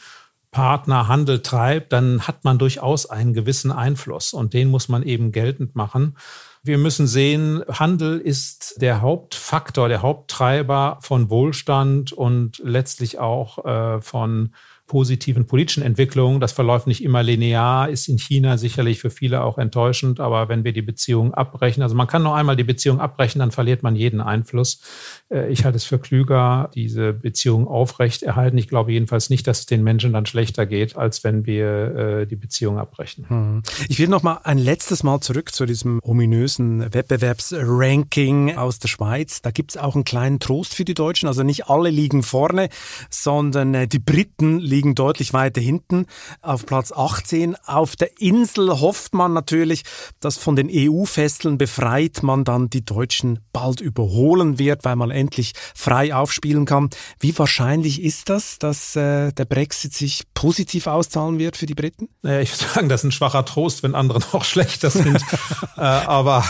[0.51, 5.31] Partner Handel treibt, dann hat man durchaus einen gewissen Einfluss und den muss man eben
[5.31, 6.17] geltend machen.
[6.63, 14.01] Wir müssen sehen, Handel ist der Hauptfaktor, der Haupttreiber von Wohlstand und letztlich auch äh,
[14.01, 14.53] von
[14.89, 16.41] positiven politischen Entwicklungen.
[16.41, 20.65] Das verläuft nicht immer linear, ist in China sicherlich für viele auch enttäuschend, aber wenn
[20.65, 23.95] wir die Beziehung abbrechen, also man kann noch einmal die Beziehung abbrechen, dann verliert man
[23.95, 24.81] jeden Einfluss.
[25.29, 28.57] Äh, ich halte es für klüger, diese Beziehung aufrecht erhalten.
[28.57, 32.25] Ich glaube jedenfalls nicht, dass es den Menschen dann schlechter geht, als wenn wir äh,
[32.25, 33.29] die Beziehung abbrechen.
[33.29, 33.63] Hm.
[33.87, 39.43] Ich will noch mal ein letztes Mal zurück zu diesem ominösen Wettbewerbsranking aus der Schweiz.
[39.43, 41.27] Da gibt es auch einen kleinen Trost für die Deutschen.
[41.27, 42.69] Also nicht alle liegen vorne,
[43.11, 46.05] sondern äh, die Briten liegen liegen deutlich weiter hinten
[46.41, 47.57] auf Platz 18.
[47.65, 49.83] Auf der Insel hofft man natürlich,
[50.21, 55.51] dass von den EU-Fesseln befreit man dann die Deutschen bald überholen wird, weil man endlich
[55.75, 56.89] frei aufspielen kann.
[57.19, 62.07] Wie wahrscheinlich ist das, dass äh, der Brexit sich positiv auszahlen wird für die Briten?
[62.21, 65.21] Naja, ich würde sagen, das ist ein schwacher Trost, wenn andere noch schlechter sind.
[65.77, 66.45] äh, aber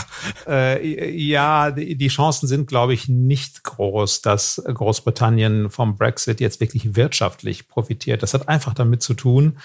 [0.46, 6.94] äh, ja, die Chancen sind, glaube ich, nicht groß, dass Großbritannien vom Brexit jetzt wirklich
[6.94, 8.19] wirtschaftlich profitiert.
[8.22, 9.58] Das hat einfach damit zu tun,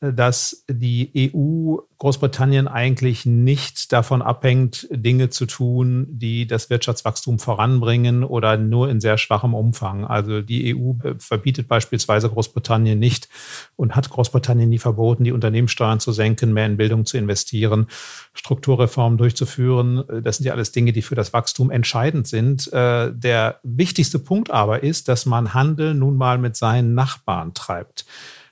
[0.00, 8.24] dass die EU Großbritannien eigentlich nicht davon abhängt, Dinge zu tun, die das Wirtschaftswachstum voranbringen
[8.24, 10.06] oder nur in sehr schwachem Umfang.
[10.06, 13.28] Also die EU verbietet beispielsweise Großbritannien nicht
[13.76, 17.86] und hat Großbritannien nie verboten, die Unternehmenssteuern zu senken, mehr in Bildung zu investieren,
[18.32, 20.04] Strukturreformen durchzuführen.
[20.22, 22.72] Das sind ja alles Dinge, die für das Wachstum entscheidend sind.
[22.72, 28.06] Äh, der wichtigste Punkt aber ist, dass man Handel nun mal mit seinen Nachbarn treibt.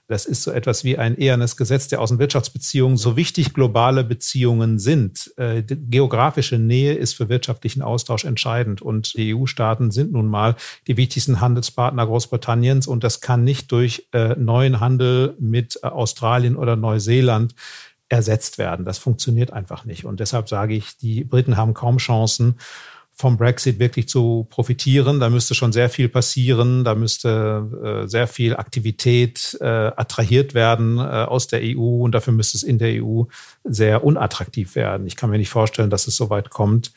[0.08, 2.96] Das ist so etwas wie ein ehernes Gesetz der Außenwirtschaftsbeziehungen.
[2.96, 8.80] So wichtig globale Beziehungen sind, äh, geografische Nähe ist für wirtschaftlichen Austausch entscheidend.
[8.80, 12.86] Und die EU-Staaten sind nun mal die wichtigsten Handelspartner Großbritanniens.
[12.86, 17.54] Und das kann nicht durch äh, neuen Handel mit äh, Australien oder Neuseeland
[18.08, 18.86] ersetzt werden.
[18.86, 20.06] Das funktioniert einfach nicht.
[20.06, 22.56] Und deshalb sage ich, die Briten haben kaum Chancen
[23.18, 25.18] vom Brexit wirklich zu profitieren.
[25.18, 30.98] Da müsste schon sehr viel passieren, da müsste äh, sehr viel Aktivität äh, attrahiert werden
[30.98, 33.24] äh, aus der EU und dafür müsste es in der EU
[33.64, 35.08] sehr unattraktiv werden.
[35.08, 36.92] Ich kann mir nicht vorstellen, dass es so weit kommt.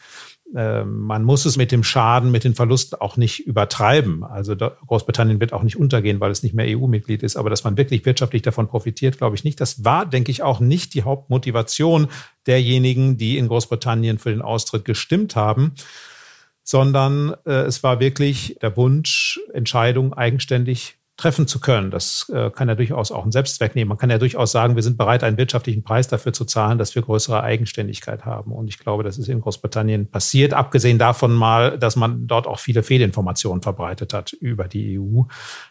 [0.56, 4.24] Ähm, man muss es mit dem Schaden, mit den Verlusten auch nicht übertreiben.
[4.24, 7.36] Also Großbritannien wird auch nicht untergehen, weil es nicht mehr EU-Mitglied ist.
[7.36, 9.60] Aber dass man wirklich wirtschaftlich davon profitiert, glaube ich nicht.
[9.60, 12.10] Das war, denke ich, auch nicht die Hauptmotivation
[12.46, 15.74] derjenigen, die in Großbritannien für den Austritt gestimmt haben
[16.64, 21.92] sondern äh, es war wirklich der Wunsch, Entscheidungen eigenständig treffen zu können.
[21.92, 23.90] Das äh, kann ja durchaus auch einen Selbstzweck nehmen.
[23.90, 26.96] Man kann ja durchaus sagen, wir sind bereit, einen wirtschaftlichen Preis dafür zu zahlen, dass
[26.96, 28.52] wir größere Eigenständigkeit haben.
[28.52, 32.60] Und ich glaube, das ist in Großbritannien passiert, abgesehen davon mal, dass man dort auch
[32.60, 35.24] viele Fehlinformationen verbreitet hat über die EU.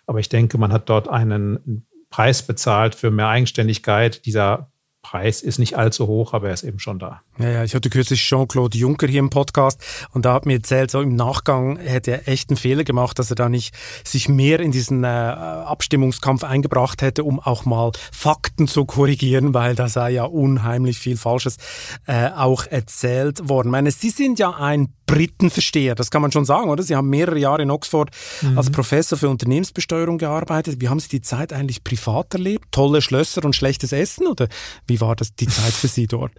[0.06, 4.24] Aber ich denke, man hat dort einen Preis bezahlt für mehr Eigenständigkeit.
[4.26, 4.70] Dieser
[5.02, 7.22] Preis ist nicht allzu hoch, aber er ist eben schon da.
[7.38, 9.82] Ja, ja, ich hatte kürzlich Jean-Claude Juncker hier im Podcast
[10.12, 13.30] und da hat mir erzählt, so im Nachgang hätte er echt einen Fehler gemacht, dass
[13.30, 18.68] er da nicht sich mehr in diesen äh, Abstimmungskampf eingebracht hätte, um auch mal Fakten
[18.68, 21.56] zu korrigieren, weil da sei ja unheimlich viel Falsches
[22.06, 23.68] äh, auch erzählt worden.
[23.68, 26.82] Ich meine, Sie sind ja ein Britenversteher, das kann man schon sagen, oder?
[26.82, 28.10] Sie haben mehrere Jahre in Oxford
[28.42, 28.56] mhm.
[28.56, 30.80] als Professor für Unternehmensbesteuerung gearbeitet.
[30.80, 32.66] Wie haben Sie die Zeit eigentlich privat erlebt?
[32.70, 34.48] Tolle Schlösser und schlechtes Essen oder
[34.86, 36.32] wie war das die Zeit für Sie dort?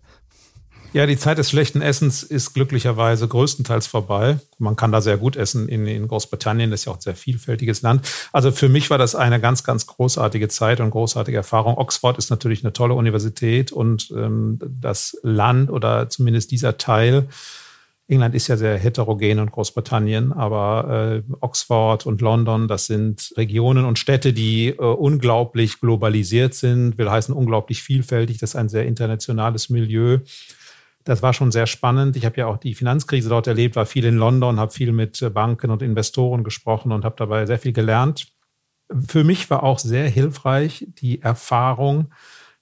[0.94, 4.40] Ja, die Zeit des schlechten Essens ist glücklicherweise größtenteils vorbei.
[4.58, 7.16] Man kann da sehr gut essen in, in Großbritannien, das ist ja auch ein sehr
[7.16, 8.06] vielfältiges Land.
[8.34, 11.78] Also für mich war das eine ganz, ganz großartige Zeit und großartige Erfahrung.
[11.78, 17.30] Oxford ist natürlich eine tolle Universität und ähm, das Land oder zumindest dieser Teil
[18.12, 23.86] England ist ja sehr heterogen und Großbritannien, aber äh, Oxford und London, das sind Regionen
[23.86, 28.38] und Städte, die äh, unglaublich globalisiert sind, will heißen unglaublich vielfältig.
[28.38, 30.20] Das ist ein sehr internationales Milieu.
[31.06, 32.18] Das war schon sehr spannend.
[32.18, 35.22] Ich habe ja auch die Finanzkrise dort erlebt, war viel in London, habe viel mit
[35.22, 38.28] äh, Banken und Investoren gesprochen und habe dabei sehr viel gelernt.
[39.08, 42.12] Für mich war auch sehr hilfreich die Erfahrung,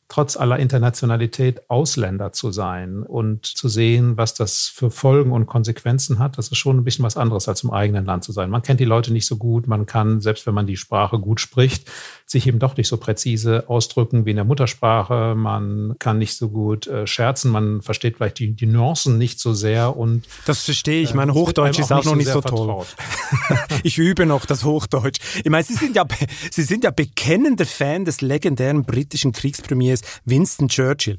[0.10, 6.18] trotz aller Internationalität Ausländer zu sein und zu sehen, was das für Folgen und Konsequenzen
[6.18, 6.38] hat.
[6.38, 8.50] Das ist schon ein bisschen was anderes, als im eigenen Land zu sein.
[8.50, 11.40] Man kennt die Leute nicht so gut, man kann, selbst wenn man die Sprache gut
[11.40, 11.90] spricht,
[12.32, 15.34] sich eben doch nicht so präzise ausdrücken wie in der Muttersprache.
[15.36, 19.54] Man kann nicht so gut äh, scherzen, man versteht vielleicht die, die Nuancen nicht so
[19.54, 21.16] sehr und das verstehe ich.
[21.16, 22.86] Mein äh, Hochdeutsch ist auch, noch nicht so, so toll.
[23.84, 25.20] ich übe noch das Hochdeutsch.
[25.44, 26.06] Ich meine, Sie sind ja,
[26.52, 31.18] Sie sind ja bekennender Fan des legendären britischen Kriegspremiers Winston Churchill.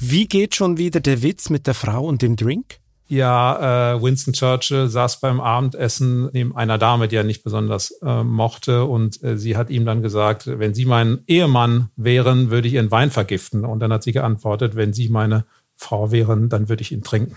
[0.00, 2.78] Wie geht schon wieder der Witz mit der Frau und dem Drink?
[3.08, 8.24] Ja, äh, Winston Churchill saß beim Abendessen neben einer Dame, die er nicht besonders äh,
[8.24, 8.84] mochte.
[8.84, 12.90] Und äh, sie hat ihm dann gesagt, wenn Sie mein Ehemann wären, würde ich Ihren
[12.90, 13.64] Wein vergiften.
[13.64, 15.44] Und dann hat sie geantwortet, wenn Sie meine
[15.76, 17.36] Frau wären, dann würde ich ihn trinken.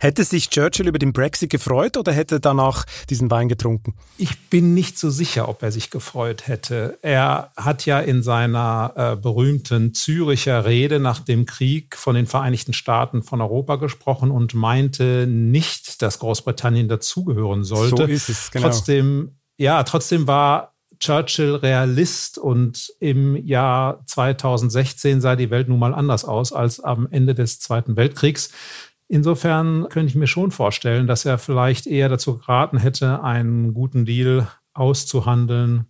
[0.00, 3.94] Hätte sich Churchill über den Brexit gefreut oder hätte er danach diesen Wein getrunken?
[4.18, 6.98] Ich bin nicht so sicher, ob er sich gefreut hätte.
[7.02, 12.72] Er hat ja in seiner äh, berühmten Züricher Rede nach dem Krieg von den Vereinigten
[12.72, 17.96] Staaten von Europa gesprochen und meinte nicht, dass Großbritannien dazugehören sollte.
[17.96, 18.68] So ist es, genau.
[18.68, 25.94] Trotzdem, ja, trotzdem war Churchill Realist und im Jahr 2016 sah die Welt nun mal
[25.94, 28.50] anders aus als am Ende des Zweiten Weltkriegs.
[29.08, 34.04] Insofern könnte ich mir schon vorstellen, dass er vielleicht eher dazu geraten hätte, einen guten
[34.04, 35.86] Deal auszuhandeln.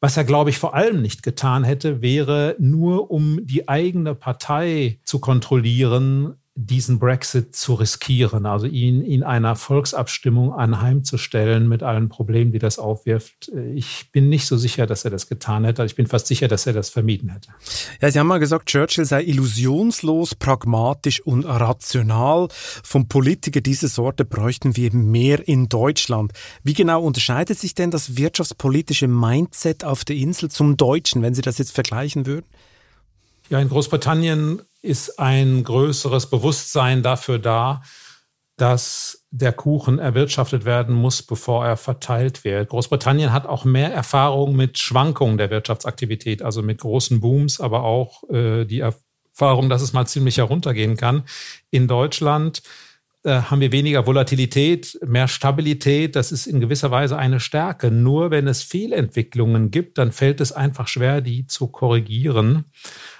[0.00, 4.98] Was er, glaube ich, vor allem nicht getan hätte, wäre nur, um die eigene Partei
[5.04, 12.52] zu kontrollieren, diesen Brexit zu riskieren, also ihn in einer Volksabstimmung anheimzustellen mit allen Problemen,
[12.52, 13.50] die das aufwirft.
[13.74, 15.82] Ich bin nicht so sicher, dass er das getan hätte.
[15.86, 17.48] Ich bin fast sicher, dass er das vermieden hätte.
[18.02, 22.48] Ja, Sie haben mal gesagt, Churchill sei illusionslos, pragmatisch und rational.
[22.50, 26.32] Vom Politiker dieser Sorte bräuchten wir mehr in Deutschland.
[26.62, 31.42] Wie genau unterscheidet sich denn das wirtschaftspolitische Mindset auf der Insel zum deutschen, wenn Sie
[31.42, 32.46] das jetzt vergleichen würden?
[33.48, 37.82] Ja, in Großbritannien ist ein größeres Bewusstsein dafür da,
[38.56, 42.68] dass der Kuchen erwirtschaftet werden muss, bevor er verteilt wird.
[42.68, 48.28] Großbritannien hat auch mehr Erfahrung mit Schwankungen der Wirtschaftsaktivität, also mit großen Booms, aber auch
[48.30, 51.24] äh, die Erfahrung, dass es mal ziemlich heruntergehen kann.
[51.70, 52.62] In Deutschland
[53.24, 56.14] äh, haben wir weniger Volatilität, mehr Stabilität.
[56.14, 57.90] Das ist in gewisser Weise eine Stärke.
[57.90, 62.66] Nur wenn es Fehlentwicklungen gibt, dann fällt es einfach schwer, die zu korrigieren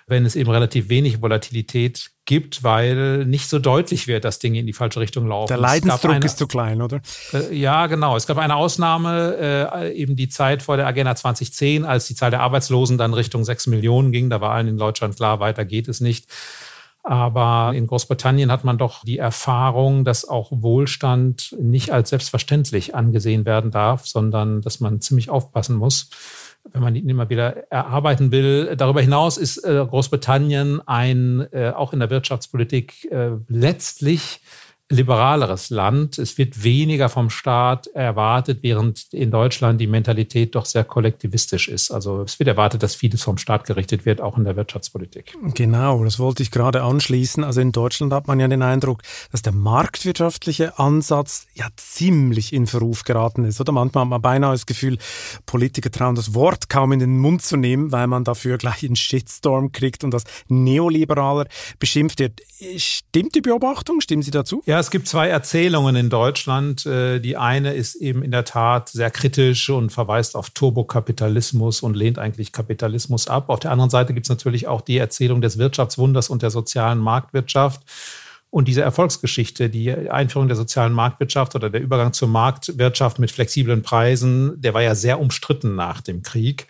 [0.06, 4.66] wenn es eben relativ wenig Volatilität gibt, weil nicht so deutlich wird, dass Dinge in
[4.66, 5.48] die falsche Richtung laufen.
[5.48, 7.00] Der Leidensdruck eine, ist zu klein, oder?
[7.32, 8.16] Äh, ja, genau.
[8.16, 12.30] Es gab eine Ausnahme, äh, eben die Zeit vor der Agenda 2010, als die Zahl
[12.30, 14.30] der Arbeitslosen dann Richtung 6 Millionen ging.
[14.30, 16.26] Da war allen in Deutschland klar, weiter geht es nicht.
[17.04, 23.44] Aber in Großbritannien hat man doch die Erfahrung, dass auch Wohlstand nicht als selbstverständlich angesehen
[23.44, 26.10] werden darf, sondern dass man ziemlich aufpassen muss
[26.70, 28.74] wenn man ihn immer wieder erarbeiten will.
[28.76, 34.40] Darüber hinaus ist äh, Großbritannien ein, äh, auch in der Wirtschaftspolitik äh, letztlich
[34.92, 36.18] liberaleres Land.
[36.18, 41.90] Es wird weniger vom Staat erwartet, während in Deutschland die Mentalität doch sehr kollektivistisch ist.
[41.90, 45.36] Also es wird erwartet, dass vieles vom Staat gerichtet wird, auch in der Wirtschaftspolitik.
[45.54, 47.42] Genau, das wollte ich gerade anschließen.
[47.44, 52.66] Also in Deutschland hat man ja den Eindruck, dass der marktwirtschaftliche Ansatz ja ziemlich in
[52.66, 53.60] Verruf geraten ist.
[53.60, 54.98] Oder manchmal hat man beinahe das Gefühl,
[55.46, 58.96] Politiker trauen das Wort kaum in den Mund zu nehmen, weil man dafür gleich einen
[58.96, 61.46] Shitstorm kriegt und das neoliberaler
[61.78, 62.40] beschimpft wird.
[62.76, 64.00] Stimmt die Beobachtung?
[64.00, 64.62] Stimmen Sie dazu?
[64.66, 66.84] Ja, es gibt zwei Erzählungen in Deutschland.
[66.86, 71.96] Äh, die eine ist eben in der Tat sehr kritisch und verweist auf Turbokapitalismus und
[71.96, 73.48] lehnt eigentlich Kapitalismus ab.
[73.48, 76.98] Auf der anderen Seite gibt es natürlich auch die Erzählung des Wirtschaftswunders und der sozialen
[76.98, 77.82] Marktwirtschaft.
[78.50, 83.82] Und diese Erfolgsgeschichte, die Einführung der sozialen Marktwirtschaft oder der Übergang zur Marktwirtschaft mit flexiblen
[83.82, 86.66] Preisen, der war ja sehr umstritten nach dem Krieg.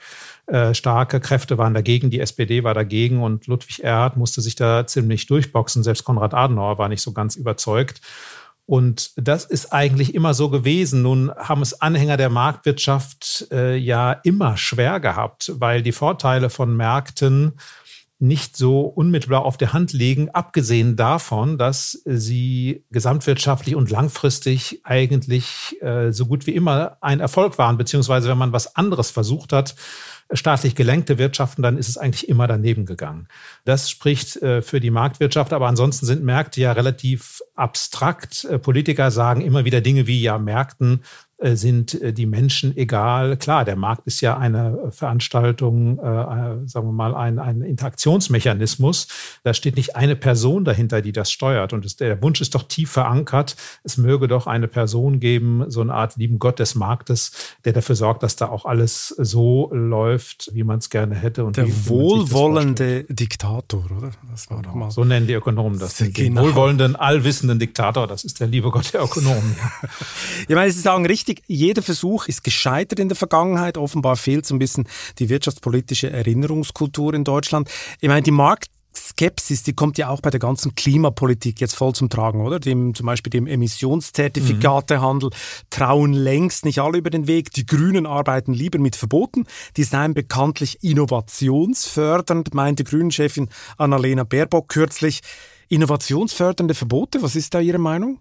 [0.53, 4.87] Äh, starke Kräfte waren dagegen, die SPD war dagegen und Ludwig Erhard musste sich da
[4.87, 5.83] ziemlich durchboxen.
[5.83, 8.03] Selbst Konrad Adenauer war nicht so ganz überzeugt.
[8.67, 11.01] Und das ist eigentlich immer so gewesen.
[11.01, 16.77] Nun haben es Anhänger der Marktwirtschaft äh, ja immer schwer gehabt, weil die Vorteile von
[16.77, 17.55] Märkten
[18.19, 25.77] nicht so unmittelbar auf der Hand liegen, abgesehen davon, dass sie gesamtwirtschaftlich und langfristig eigentlich
[25.81, 29.75] äh, so gut wie immer ein Erfolg waren, beziehungsweise wenn man was anderes versucht hat,
[30.35, 33.29] staatlich gelenkte Wirtschaften, dann ist es eigentlich immer daneben gegangen.
[33.65, 38.45] Das spricht äh, für die Marktwirtschaft, aber ansonsten sind Märkte ja relativ abstrakt.
[38.45, 41.03] Äh, Politiker sagen immer wieder Dinge wie, ja, Märkten
[41.43, 43.37] äh, sind äh, die Menschen egal.
[43.37, 49.09] Klar, der Markt ist ja eine Veranstaltung, äh, sagen wir mal, ein, ein Interaktionsmechanismus.
[49.43, 51.73] Da steht nicht eine Person dahinter, die das steuert.
[51.73, 53.57] Und es, der Wunsch ist doch tief verankert.
[53.83, 57.97] Es möge doch eine Person geben, so eine Art lieben Gott des Marktes, der dafür
[57.97, 61.45] sorgt, dass da auch alles so läuft, wie man es gerne hätte.
[61.45, 64.13] Und der wie, wohlwollende Diktator, oder?
[64.31, 64.69] Das war genau.
[64.69, 64.91] doch mal.
[64.93, 65.97] So nennen die Ökonomen das.
[65.97, 66.43] Den genau.
[66.43, 68.07] wohlwollenden, allwissenden Diktator.
[68.07, 69.57] Das ist der liebe Gott der Ökonomen.
[70.49, 73.77] ich meine, Sie sagen richtig, jeder Versuch ist gescheitert in der Vergangenheit.
[73.79, 77.71] Offenbar fehlt so ein bisschen die wirtschaftspolitische Erinnerungskultur in Deutschland.
[78.01, 81.95] Ich meine, die Markt Skepsis, die kommt ja auch bei der ganzen Klimapolitik jetzt voll
[81.95, 82.61] zum Tragen, oder?
[82.61, 85.31] Dem, zum Beispiel dem Emissionszertifikatehandel
[85.71, 87.53] trauen längst nicht alle über den Weg.
[87.53, 89.47] Die Grünen arbeiten lieber mit Verboten.
[89.77, 95.21] Die seien bekanntlich innovationsfördernd, meinte Grünen-Chefin Annalena Baerbock kürzlich.
[95.73, 98.21] Innovationsfördernde Verbote, was ist da Ihre Meinung?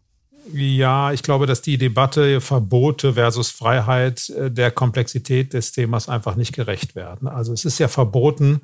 [0.54, 6.38] Ja, ich glaube, dass die Debatte Verbote versus Freiheit äh, der Komplexität des Themas einfach
[6.38, 7.28] nicht gerecht werden.
[7.28, 8.62] Also es ist ja verboten,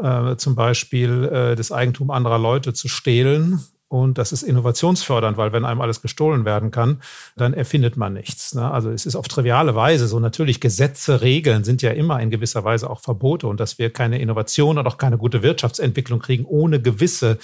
[0.00, 3.60] äh, zum Beispiel äh, das Eigentum anderer Leute zu stehlen.
[3.88, 7.02] Und das ist innovationsfördernd, weil wenn einem alles gestohlen werden kann,
[7.36, 8.54] dann erfindet man nichts.
[8.54, 8.68] Ne?
[8.68, 10.18] Also es ist auf triviale Weise so.
[10.18, 13.46] Natürlich, Gesetze, Regeln sind ja immer in gewisser Weise auch Verbote.
[13.46, 17.38] Und dass wir keine Innovation und auch keine gute Wirtschaftsentwicklung kriegen ohne gewisse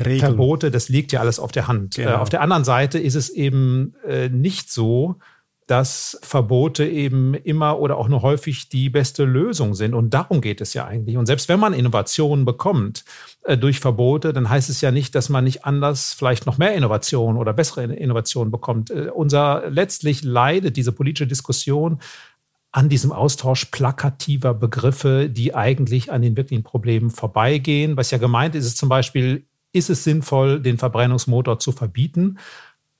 [0.00, 0.20] Regeln.
[0.20, 1.96] Verbote, das liegt ja alles auf der Hand.
[1.96, 2.10] Genau.
[2.10, 5.16] Äh, auf der anderen Seite ist es eben äh, nicht so,
[5.68, 9.92] dass Verbote eben immer oder auch nur häufig die beste Lösung sind.
[9.92, 11.18] Und darum geht es ja eigentlich.
[11.18, 13.04] Und selbst wenn man Innovationen bekommt
[13.44, 16.74] äh, durch Verbote, dann heißt es ja nicht, dass man nicht anders vielleicht noch mehr
[16.74, 18.90] Innovationen oder bessere Innovationen bekommt.
[18.90, 21.98] Äh, unser letztlich leidet diese politische Diskussion
[22.72, 27.98] an diesem Austausch plakativer Begriffe, die eigentlich an den wirklichen Problemen vorbeigehen.
[27.98, 32.38] Was ja gemeint ist, ist zum Beispiel ist es sinnvoll, den Verbrennungsmotor zu verbieten?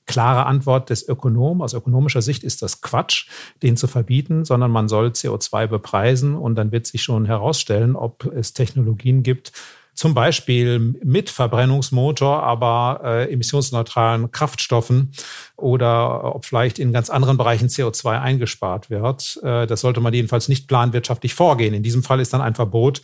[0.05, 1.61] Klare Antwort des Ökonomen.
[1.61, 3.27] Aus ökonomischer Sicht ist das Quatsch,
[3.61, 8.25] den zu verbieten, sondern man soll CO2 bepreisen und dann wird sich schon herausstellen, ob
[8.25, 9.51] es Technologien gibt,
[9.99, 15.11] zum Beispiel mit Verbrennungsmotor, aber äh, emissionsneutralen Kraftstoffen
[15.57, 19.37] oder ob vielleicht in ganz anderen Bereichen CO2 eingespart wird.
[19.43, 21.73] Äh, das sollte man jedenfalls nicht planwirtschaftlich vorgehen.
[21.73, 23.01] In diesem Fall ist dann ein Verbot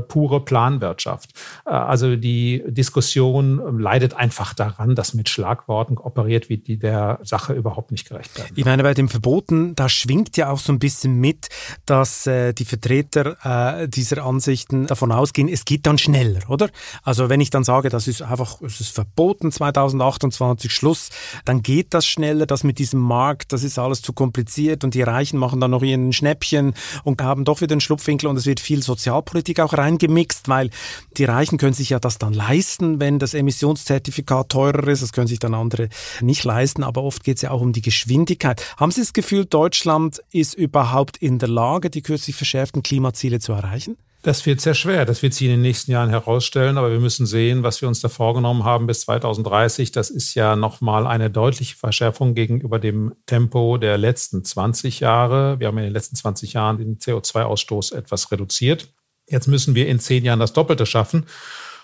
[0.00, 1.30] pure Planwirtschaft.
[1.66, 7.18] Äh, also die Diskussion ähm, leidet einfach daran, dass mit Schlagworten operiert wird, die der
[7.22, 8.52] Sache überhaupt nicht gerecht werden.
[8.54, 11.48] Ich meine, bei den Verboten, da schwingt ja auch so ein bisschen mit,
[11.86, 13.36] dass äh, die Vertreter
[13.82, 16.70] äh, dieser Ansichten davon ausgehen, es geht dann schneller, oder?
[17.02, 21.10] Also wenn ich dann sage, das ist einfach, es ist verboten, 2028 Schluss,
[21.44, 25.02] dann geht das schneller, das mit diesem Markt, das ist alles zu kompliziert und die
[25.02, 28.60] Reichen machen dann noch ihren Schnäppchen und haben doch wieder einen Schlupfwinkel und es wird
[28.60, 30.70] viel Sozialpolitik auch reingemixt, weil
[31.16, 35.02] die Reichen können sich ja das dann leisten, wenn das Emissionszertifikat teurer ist.
[35.02, 35.88] Das können sich dann andere
[36.20, 38.62] nicht leisten, aber oft geht es ja auch um die Geschwindigkeit.
[38.76, 43.52] Haben Sie das Gefühl, Deutschland ist überhaupt in der Lage, die kürzlich verschärften Klimaziele zu
[43.52, 43.96] erreichen?
[44.24, 45.04] Das wird sehr schwer.
[45.04, 46.78] Das wird sich in den nächsten Jahren herausstellen.
[46.78, 49.92] Aber wir müssen sehen, was wir uns da vorgenommen haben bis 2030.
[49.92, 55.60] Das ist ja nochmal eine deutliche Verschärfung gegenüber dem Tempo der letzten 20 Jahre.
[55.60, 58.94] Wir haben in den letzten 20 Jahren den CO2-Ausstoß etwas reduziert.
[59.28, 61.26] Jetzt müssen wir in zehn Jahren das Doppelte schaffen.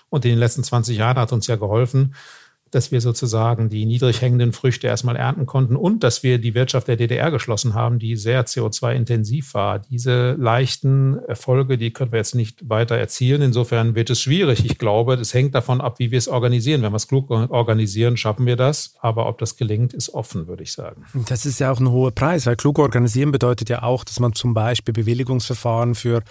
[0.09, 2.15] Und in den letzten 20 Jahren hat uns ja geholfen,
[2.71, 6.87] dass wir sozusagen die niedrig hängenden Früchte erstmal ernten konnten und dass wir die Wirtschaft
[6.87, 9.79] der DDR geschlossen haben, die sehr CO2-intensiv war.
[9.79, 13.41] Diese leichten Erfolge, die können wir jetzt nicht weiter erzielen.
[13.41, 14.65] Insofern wird es schwierig.
[14.65, 16.81] Ich glaube, es hängt davon ab, wie wir es organisieren.
[16.81, 18.95] Wenn wir es klug organisieren, schaffen wir das.
[19.01, 21.05] Aber ob das gelingt, ist offen, würde ich sagen.
[21.27, 24.33] Das ist ja auch ein hoher Preis, weil klug organisieren bedeutet ja auch, dass man
[24.33, 26.23] zum Beispiel Bewilligungsverfahren für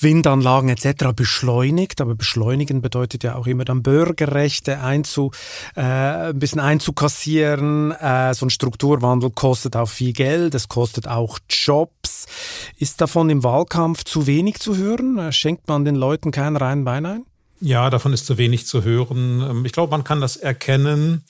[0.00, 1.12] Windanlagen etc.
[1.14, 2.00] beschleunigt.
[2.00, 5.30] Aber beschleunigen bedeutet ja auch immer dann Bürgerrechte einzu
[5.84, 7.92] ein bisschen einzukassieren.
[7.92, 12.26] Äh, so ein Strukturwandel kostet auch viel Geld, es kostet auch Jobs.
[12.78, 15.32] Ist davon im Wahlkampf zu wenig zu hören?
[15.32, 17.24] Schenkt man den Leuten keinen reinen Wein ein?
[17.60, 19.40] Ja, davon ist zu wenig zu hören.
[19.40, 21.24] Ähm, ich glaube, man kann das erkennen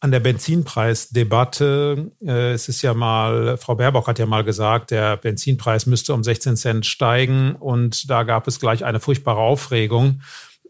[0.00, 2.10] an der Benzinpreisdebatte.
[2.20, 6.22] Äh, es ist ja mal, Frau Baerbock hat ja mal gesagt, der Benzinpreis müsste um
[6.22, 10.20] 16 Cent steigen und da gab es gleich eine furchtbare Aufregung.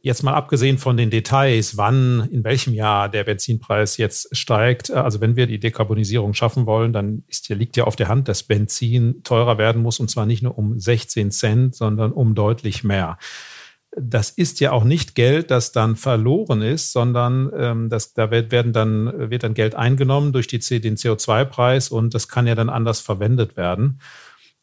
[0.04, 4.90] Jetzt mal abgesehen von den Details, wann, in welchem Jahr der Benzinpreis jetzt steigt.
[4.90, 8.42] Also wenn wir die Dekarbonisierung schaffen wollen, dann ist, liegt ja auf der Hand, dass
[8.42, 13.16] Benzin teurer werden muss und zwar nicht nur um 16 Cent, sondern um deutlich mehr
[13.96, 18.72] das ist ja auch nicht Geld, das dann verloren ist, sondern ähm, das, da werden
[18.72, 23.00] dann, wird dann Geld eingenommen durch die, den CO2-Preis und das kann ja dann anders
[23.00, 24.00] verwendet werden.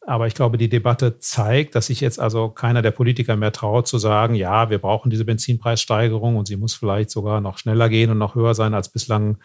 [0.04, 3.86] Aber ich glaube, die Debatte zeigt, dass sich jetzt also keiner der Politiker mehr traut
[3.86, 8.10] zu sagen, ja, wir brauchen diese Benzinpreissteigerung und sie muss vielleicht sogar noch schneller gehen
[8.10, 9.38] und noch höher sein als bislang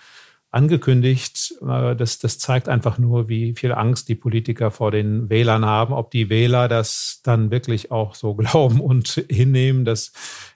[0.49, 1.53] angekündigt.
[1.61, 5.93] Äh, das, das zeigt einfach nur, wie viel Angst die Politiker vor den Wählern haben.
[5.93, 10.11] Ob die Wähler das dann wirklich auch so glauben und hinnehmen, das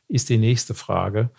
[0.07, 1.29] ist die nächste Frage.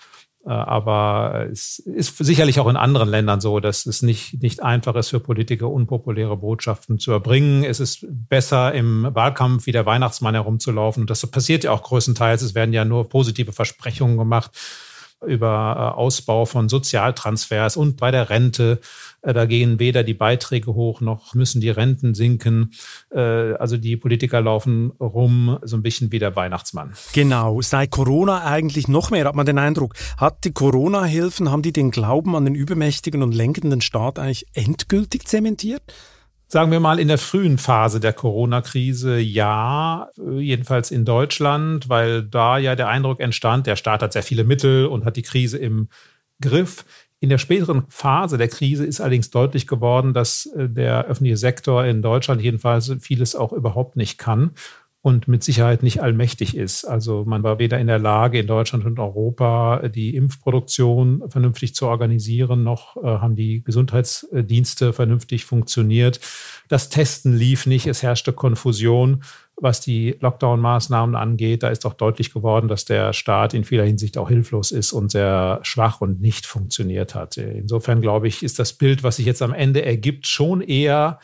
[0.45, 4.95] Äh, aber es ist sicherlich auch in anderen Ländern so, dass es nicht, nicht einfach
[4.97, 7.65] ist für Politiker, unpopuläre Botschaften zu erbringen.
[7.65, 11.05] Es ist besser, im Wahlkampf wie der Weihnachtsmann herumzulaufen.
[11.05, 12.43] Und das passiert ja auch größtenteils.
[12.43, 14.51] Es werden ja nur positive Versprechungen gemacht
[15.27, 18.81] über äh, Ausbau von Sozialtransfers und bei der Rente.
[19.23, 22.73] Äh, da gehen weder die Beiträge hoch noch müssen die Renten sinken.
[23.11, 26.93] Äh, also die Politiker laufen rum so ein bisschen wie der Weihnachtsmann.
[27.13, 27.61] Genau.
[27.63, 29.95] Sei Corona eigentlich noch mehr, hat man den Eindruck.
[30.17, 35.27] Hat die Corona-Hilfen, haben die den Glauben an den übermächtigen und lenkenden Staat eigentlich endgültig
[35.27, 35.83] zementiert?
[36.53, 42.59] Sagen wir mal in der frühen Phase der Corona-Krise ja, jedenfalls in Deutschland, weil da
[42.59, 45.89] ja der Eindruck entstand, der Staat hat sehr viele Mittel und hat die Krise im
[46.43, 46.85] Griff.
[47.21, 51.87] In der späteren Phase der Krise ist allerdings deutlich geworden, dass äh, der öffentliche Sektor
[51.87, 54.51] in Deutschland jedenfalls vieles auch überhaupt nicht kann
[55.03, 56.85] und mit Sicherheit nicht allmächtig ist.
[56.85, 61.89] Also man war weder in der Lage, in Deutschland und Europa die Impfproduktion vernünftig zu
[61.89, 66.21] organisieren, noch äh, haben die Gesundheitsdienste vernünftig funktioniert.
[66.69, 69.25] Das Testen lief nicht, es herrschte Konfusion.
[69.57, 74.17] Was die Lockdown-Maßnahmen angeht, da ist auch deutlich geworden, dass der Staat in vieler Hinsicht
[74.19, 77.37] auch hilflos ist und sehr schwach und nicht funktioniert hat.
[77.37, 81.19] Insofern glaube ich, ist das Bild, was sich jetzt am Ende ergibt, schon eher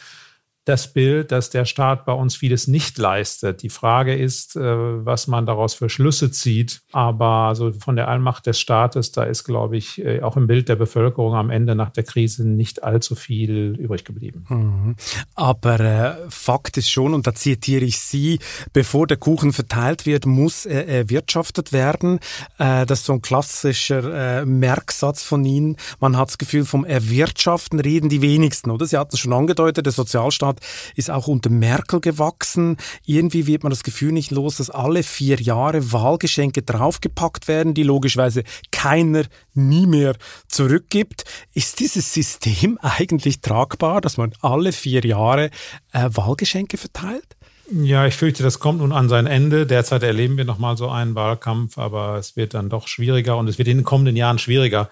[0.68, 3.62] das Bild, dass der Staat bei uns vieles nicht leistet.
[3.62, 6.82] Die Frage ist, äh, was man daraus für Schlüsse zieht.
[6.92, 10.68] Aber so von der Allmacht des Staates, da ist, glaube ich, äh, auch im Bild
[10.68, 14.44] der Bevölkerung am Ende nach der Krise nicht allzu viel übrig geblieben.
[14.48, 14.96] Mhm.
[15.34, 18.38] Aber äh, Fakt ist schon, und da zitiere ich Sie,
[18.72, 22.20] bevor der Kuchen verteilt wird, muss er erwirtschaftet werden.
[22.58, 25.76] Äh, das ist so ein klassischer äh, Merksatz von Ihnen.
[26.00, 28.86] Man hat das Gefühl, vom Erwirtschaften reden die wenigsten, oder?
[28.86, 30.57] Sie hatten es schon angedeutet, der Sozialstaat
[30.94, 32.76] ist auch unter Merkel gewachsen.
[33.04, 37.82] Irgendwie wird man das Gefühl nicht los, dass alle vier Jahre Wahlgeschenke draufgepackt werden, die
[37.82, 40.16] logischerweise keiner nie mehr
[40.48, 41.24] zurückgibt.
[41.54, 45.50] Ist dieses System eigentlich tragbar, dass man alle vier Jahre
[45.92, 47.36] äh, Wahlgeschenke verteilt?
[47.70, 49.66] Ja, ich fürchte, das kommt nun an sein Ende.
[49.66, 53.46] Derzeit erleben wir noch mal so einen Wahlkampf, aber es wird dann doch schwieriger und
[53.46, 54.88] es wird in den kommenden Jahren schwieriger.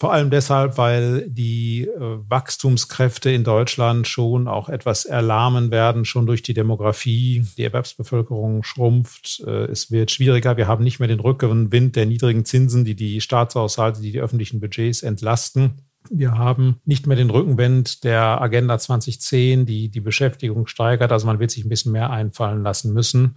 [0.00, 6.24] Vor allem deshalb, weil die äh, Wachstumskräfte in Deutschland schon auch etwas erlahmen werden, schon
[6.24, 7.44] durch die Demografie.
[7.56, 9.42] Die Erwerbsbevölkerung schrumpft.
[9.44, 10.56] Äh, es wird schwieriger.
[10.56, 14.60] Wir haben nicht mehr den Rückenwind der niedrigen Zinsen, die die Staatshaushalte, die die öffentlichen
[14.60, 15.82] Budgets entlasten.
[16.10, 21.10] Wir haben nicht mehr den Rückenwind der Agenda 2010, die die Beschäftigung steigert.
[21.10, 23.36] Also man wird sich ein bisschen mehr einfallen lassen müssen.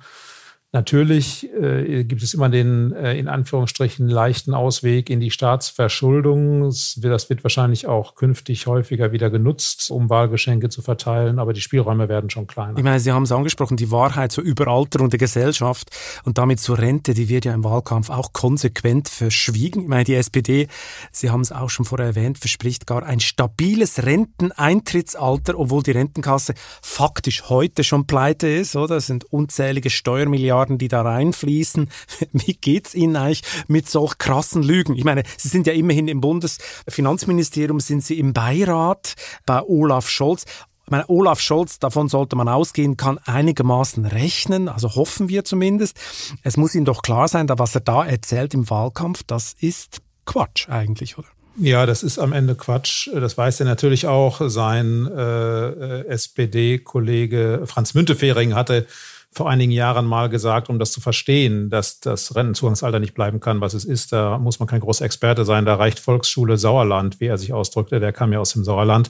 [0.74, 6.62] Natürlich äh, gibt es immer den äh, in Anführungsstrichen leichten Ausweg in die Staatsverschuldung.
[6.62, 12.08] Das wird wahrscheinlich auch künftig häufiger wieder genutzt, um Wahlgeschenke zu verteilen, aber die Spielräume
[12.08, 12.78] werden schon kleiner.
[12.78, 15.90] Ich meine, Sie haben es angesprochen, die Wahrheit zur Überalterung der Gesellschaft
[16.24, 19.82] und damit zur Rente, die wird ja im Wahlkampf auch konsequent verschwiegen.
[19.82, 20.70] Ich meine, die SPD,
[21.12, 26.54] Sie haben es auch schon vorher erwähnt, verspricht gar ein stabiles Renteneintrittsalter, obwohl die Rentenkasse
[26.82, 28.96] faktisch heute schon pleite ist, oder?
[28.96, 31.90] Das sind unzählige Steuermilliarden Milliarden, die da reinfließen.
[32.32, 34.96] Wie geht's Ihnen eigentlich mit solch krassen Lügen?
[34.96, 40.46] Ich meine, Sie sind ja immerhin im Bundesfinanzministerium, sind Sie im Beirat bei Olaf Scholz.
[40.86, 45.98] Ich meine, Olaf Scholz, davon sollte man ausgehen, kann einigermaßen rechnen, also hoffen wir zumindest.
[46.44, 50.02] Es muss ihm doch klar sein, da was er da erzählt im Wahlkampf, das ist
[50.26, 51.28] Quatsch eigentlich, oder?
[51.58, 53.10] Ja, das ist am Ende Quatsch.
[53.14, 54.42] Das weiß er natürlich auch.
[54.50, 58.88] Sein äh, äh SPD-Kollege Franz Müntefering hatte
[59.34, 63.62] vor einigen Jahren mal gesagt, um das zu verstehen, dass das Rentenzugangsalter nicht bleiben kann,
[63.62, 64.12] was es ist.
[64.12, 65.66] Da muss man kein großer Experte sein.
[65.66, 68.02] Da reicht Volksschule Sauerland, wie er sich ausdrückte.
[68.02, 69.10] Der kam ja aus dem Sauerland.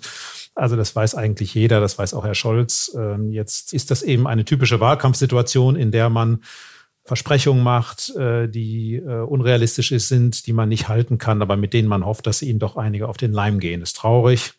[0.54, 2.96] Also das weiß eigentlich jeder, das weiß auch Herr Scholz.
[2.96, 6.44] Ähm, jetzt ist das eben eine typische Wahlkampfsituation, in der man
[7.04, 11.88] Versprechungen macht, äh, die äh, unrealistisch sind, die man nicht halten kann, aber mit denen
[11.88, 13.80] man hofft, dass ihnen doch einige auf den Leim gehen.
[13.80, 14.54] Das ist traurig.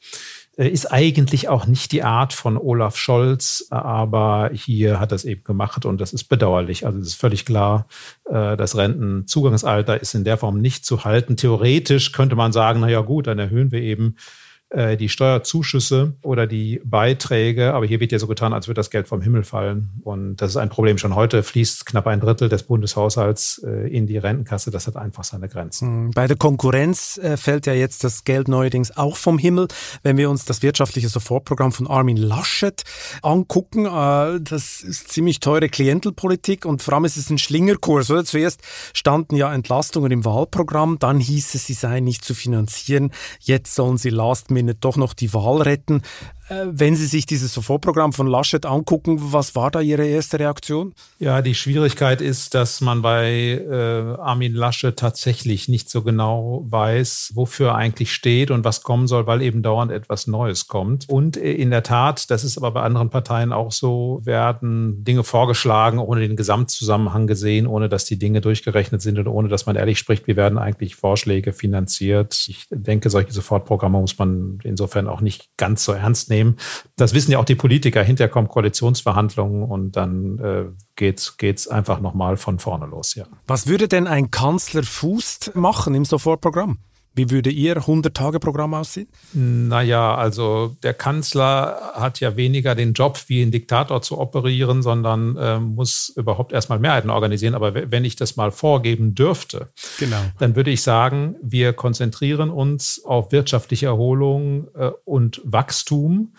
[0.57, 5.25] Äh, ist eigentlich auch nicht die Art von Olaf Scholz, aber hier hat er es
[5.25, 6.87] eben gemacht und das ist bedauerlich.
[6.87, 7.87] Also es ist völlig klar,
[8.25, 11.37] das Rentenzugangsalter ist in der Form nicht zu halten.
[11.37, 14.42] Theoretisch könnte man sagen, na ja gut, dann erhöhen wir eben äh,
[14.75, 17.75] die Steuerzuschüsse oder die Beiträge.
[17.75, 19.91] Aber hier wird ja so getan, als würde das Geld vom Himmel fallen.
[20.03, 20.97] Und das ist ein Problem.
[20.97, 24.71] Schon heute fließt knapp ein Drittel des Bundeshaushalts äh, in die Rentenkasse.
[24.71, 25.89] Das hat einfach seine Grenzen.
[25.89, 29.69] Hm, bei der Konkurrenz äh, fällt ja jetzt das Geld neuerdings auch vom Himmel.
[30.03, 32.83] Wenn wir uns das wirtschaftliche Sofortprogramm von Armin Laschet
[33.23, 38.11] angucken, das ist ziemlich teure Klientelpolitik und vor allem ist es ein Schlingerkurs.
[38.11, 38.25] Oder?
[38.25, 38.61] Zuerst
[38.95, 43.11] standen ja Entlastungen im Wahlprogramm, dann hieß es, sie seien nicht zu finanzieren.
[43.41, 46.03] Jetzt sollen sie last minute Ende doch noch die Wahl retten.
[46.49, 50.95] Äh, wenn Sie sich dieses Sofortprogramm von Laschet angucken, was war da Ihre erste Reaktion?
[51.19, 57.33] Ja, die Schwierigkeit ist, dass man bei äh, Armin Laschet tatsächlich nicht so genau weiß,
[57.35, 61.09] wofür er eigentlich steht und was kommen soll, weil eben dauernd etwas Neues kommt.
[61.09, 65.25] Und äh, in der Tat, das ist aber bei anderen Parteien auch so, werden Dinge
[65.25, 69.77] vorgeschlagen, ohne den Gesamtzusammenhang gesehen, ohne dass die Dinge durchgerechnet sind und ohne dass man
[69.77, 72.47] ehrlich spricht, wie werden eigentlich Vorschläge finanziert.
[72.49, 76.57] Ich denke, solche Sofortprogramme muss man insofern auch nicht ganz so ernst nehmen nehmen.
[76.97, 78.03] Das wissen ja auch die Politiker.
[78.03, 80.65] Hinterher kommen Koalitionsverhandlungen und dann äh,
[80.97, 83.15] geht es einfach nochmal von vorne los.
[83.15, 83.27] Ja.
[83.47, 86.79] Was würde denn ein Kanzler Fuß machen im Sofortprogramm?
[87.15, 89.09] Wie würde Ihr 100-Tage-Programm aussehen?
[89.35, 95.37] Naja, also der Kanzler hat ja weniger den Job, wie ein Diktator zu operieren, sondern
[95.37, 97.55] äh, muss überhaupt erstmal Mehrheiten organisieren.
[97.55, 100.23] Aber wenn ich das mal vorgeben dürfte, genau.
[100.39, 106.35] dann würde ich sagen, wir konzentrieren uns auf wirtschaftliche Erholung äh, und Wachstum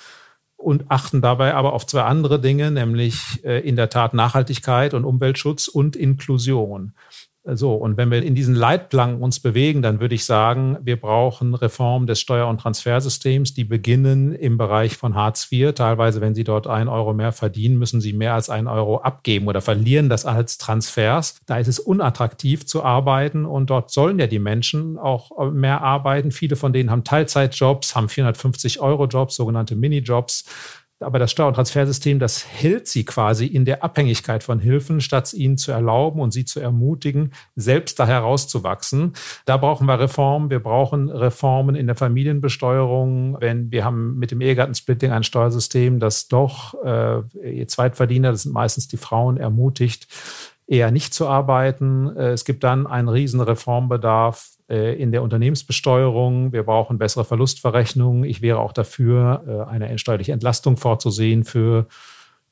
[0.63, 5.05] und achten dabei aber auf zwei andere Dinge, nämlich äh, in der Tat Nachhaltigkeit und
[5.05, 6.93] Umweltschutz und Inklusion.
[7.45, 11.55] So, und wenn wir in diesen Leitplanken uns bewegen, dann würde ich sagen, wir brauchen
[11.55, 15.73] Reform des Steuer- und Transfersystems, die beginnen im Bereich von Hartz IV.
[15.73, 19.49] Teilweise, wenn Sie dort ein Euro mehr verdienen, müssen Sie mehr als ein Euro abgeben
[19.49, 21.41] oder verlieren das als Transfers.
[21.45, 26.31] Da ist es unattraktiv zu arbeiten und dort sollen ja die Menschen auch mehr arbeiten.
[26.31, 30.45] Viele von denen haben Teilzeitjobs, haben 450 Euro Jobs, sogenannte Minijobs.
[31.03, 35.33] Aber das Steuer- und Transfersystem, das hält sie quasi in der Abhängigkeit von Hilfen, statt
[35.33, 39.13] ihnen zu erlauben und sie zu ermutigen, selbst da herauszuwachsen.
[39.45, 40.49] Da brauchen wir Reformen.
[40.49, 43.37] Wir brauchen Reformen in der Familienbesteuerung.
[43.39, 48.87] Wenn wir haben mit dem Ehegattensplitting ein Steuersystem, das doch äh, Zweitverdiener, das sind meistens
[48.87, 50.07] die Frauen, ermutigt,
[50.67, 52.15] eher nicht zu arbeiten.
[52.15, 56.53] Äh, es gibt dann einen riesen Reformbedarf äh, in der Unternehmensbesteuerung.
[56.53, 58.23] Wir brauchen bessere Verlustverrechnungen.
[58.23, 61.87] Ich wäre auch dafür, äh, eine steuerliche Entlastung vorzusehen für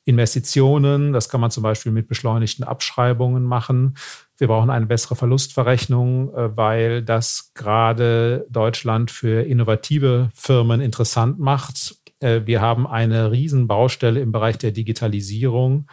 [0.04, 1.12] Investitionen.
[1.12, 3.94] Das kann man zum Beispiel mit beschleunigten Abschreibungen machen.
[4.36, 11.94] Wir brauchen eine bessere Verlustverrechnung, weil das gerade Deutschland für innovative Firmen interessant macht.
[12.18, 15.86] Wir haben eine Riesenbaustelle im Bereich der Digitalisierung.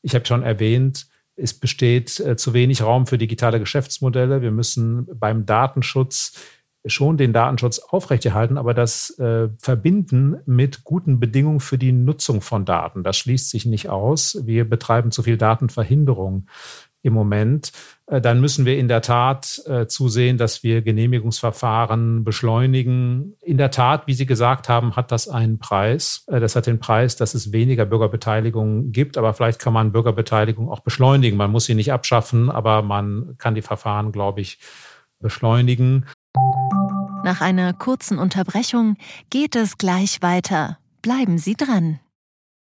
[0.00, 1.09] Ich habe schon erwähnt,
[1.40, 4.42] es besteht äh, zu wenig Raum für digitale Geschäftsmodelle.
[4.42, 6.38] Wir müssen beim Datenschutz
[6.86, 12.64] schon den Datenschutz aufrechterhalten, aber das äh, verbinden mit guten Bedingungen für die Nutzung von
[12.64, 13.02] Daten.
[13.02, 14.38] Das schließt sich nicht aus.
[14.44, 16.46] Wir betreiben zu viel Datenverhinderung
[17.02, 17.72] im Moment,
[18.06, 23.36] äh, dann müssen wir in der Tat äh, zusehen, dass wir Genehmigungsverfahren beschleunigen.
[23.40, 26.24] In der Tat, wie Sie gesagt haben, hat das einen Preis.
[26.26, 30.68] Äh, das hat den Preis, dass es weniger Bürgerbeteiligung gibt, aber vielleicht kann man Bürgerbeteiligung
[30.68, 31.36] auch beschleunigen.
[31.36, 34.58] Man muss sie nicht abschaffen, aber man kann die Verfahren, glaube ich,
[35.20, 36.06] beschleunigen.
[37.22, 38.96] Nach einer kurzen Unterbrechung
[39.28, 40.78] geht es gleich weiter.
[41.02, 42.00] Bleiben Sie dran.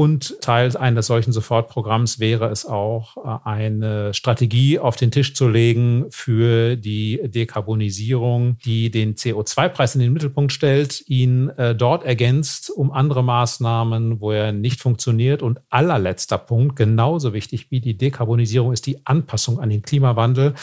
[0.00, 5.46] Und Teil eines solchen Sofortprogramms wäre es auch, äh, eine Strategie auf den Tisch zu
[5.46, 12.70] legen für die Dekarbonisierung, die den CO2-Preis in den Mittelpunkt stellt, ihn äh, dort ergänzt
[12.70, 15.42] um andere Maßnahmen, wo er nicht funktioniert.
[15.42, 20.54] Und allerletzter Punkt, genauso wichtig wie die Dekarbonisierung, ist die Anpassung an den Klimawandel.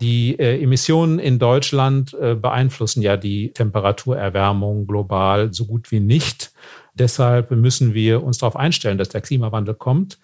[0.00, 6.52] Die äh, Emissionen in Deutschland äh, beeinflussen ja die Temperaturerwärmung global so gut wie nicht.
[6.98, 10.18] Deshalb müssen wir uns darauf einstellen, dass der Klimawandel kommt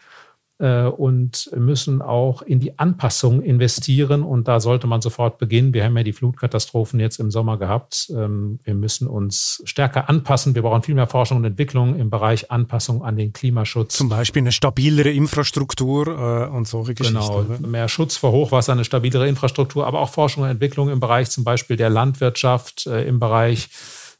[0.59, 4.23] äh, und müssen auch in die Anpassung investieren.
[4.23, 5.75] Und da sollte man sofort beginnen.
[5.75, 8.11] Wir haben ja die Flutkatastrophen jetzt im Sommer gehabt.
[8.11, 10.55] Ähm, wir müssen uns stärker anpassen.
[10.55, 13.97] Wir brauchen viel mehr Forschung und Entwicklung im Bereich Anpassung an den Klimaschutz.
[13.97, 17.19] Zum Beispiel eine stabilere Infrastruktur äh, und solche Geschichten.
[17.19, 21.31] Genau, mehr Schutz vor Hochwasser, eine stabilere Infrastruktur, aber auch Forschung und Entwicklung im Bereich
[21.31, 23.71] zum Beispiel der Landwirtschaft, äh, im Bereich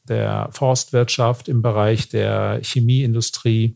[0.07, 3.75] der Forstwirtschaft, im Bereich der Chemieindustrie.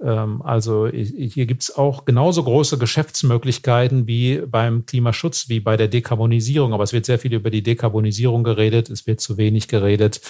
[0.00, 5.88] Ähm, also hier gibt es auch genauso große Geschäftsmöglichkeiten wie beim Klimaschutz, wie bei der
[5.88, 6.72] Dekarbonisierung.
[6.72, 8.90] Aber es wird sehr viel über die Dekarbonisierung geredet.
[8.90, 10.20] Es wird zu wenig geredet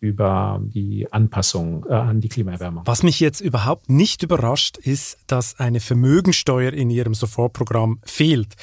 [0.00, 2.84] über die Anpassung äh, an die Klimaerwärmung.
[2.86, 8.56] Was mich jetzt überhaupt nicht überrascht, ist, dass eine Vermögensteuer in Ihrem Sofortprogramm fehlt.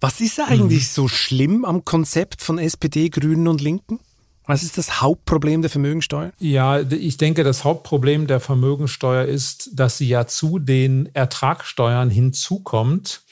[0.00, 0.92] Was ist eigentlich mhm.
[0.92, 3.98] so schlimm am Konzept von SPD, Grünen und Linken?
[4.46, 6.32] Was ist das Hauptproblem der Vermögensteuer?
[6.38, 13.22] Ja, ich denke, das Hauptproblem der Vermögensteuer ist, dass sie ja zu den Ertragssteuern hinzukommt,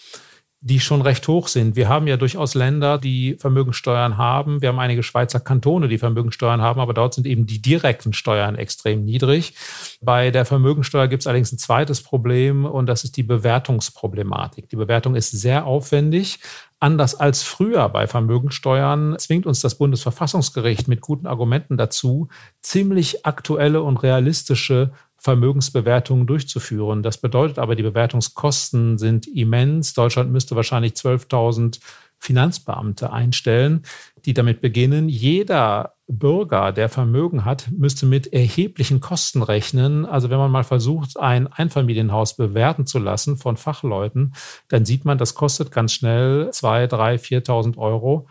[0.63, 1.75] die schon recht hoch sind.
[1.75, 4.61] Wir haben ja durchaus Länder, die Vermögensteuern haben.
[4.61, 8.57] Wir haben einige Schweizer Kantone, die Vermögensteuern haben, aber dort sind eben die direkten Steuern
[8.57, 9.55] extrem niedrig.
[10.03, 14.69] Bei der Vermögensteuer gibt es allerdings ein zweites Problem und das ist die Bewertungsproblematik.
[14.69, 16.41] Die Bewertung ist sehr aufwendig,
[16.83, 22.29] Anders als früher bei Vermögensteuern zwingt uns das Bundesverfassungsgericht mit guten Argumenten dazu,
[22.63, 27.03] ziemlich aktuelle und realistische Vermögensbewertungen durchzuführen.
[27.03, 29.93] Das bedeutet aber, die Bewertungskosten sind immens.
[29.93, 31.81] Deutschland müsste wahrscheinlich 12.000
[32.19, 33.83] Finanzbeamte einstellen,
[34.27, 40.05] die damit beginnen, jeder Bürger, der Vermögen hat, müsste mit erheblichen Kosten rechnen.
[40.05, 44.35] Also wenn man mal versucht, ein Einfamilienhaus bewerten zu lassen von Fachleuten,
[44.69, 48.27] dann sieht man, das kostet ganz schnell 2.000, 3.000, 4.000 Euro.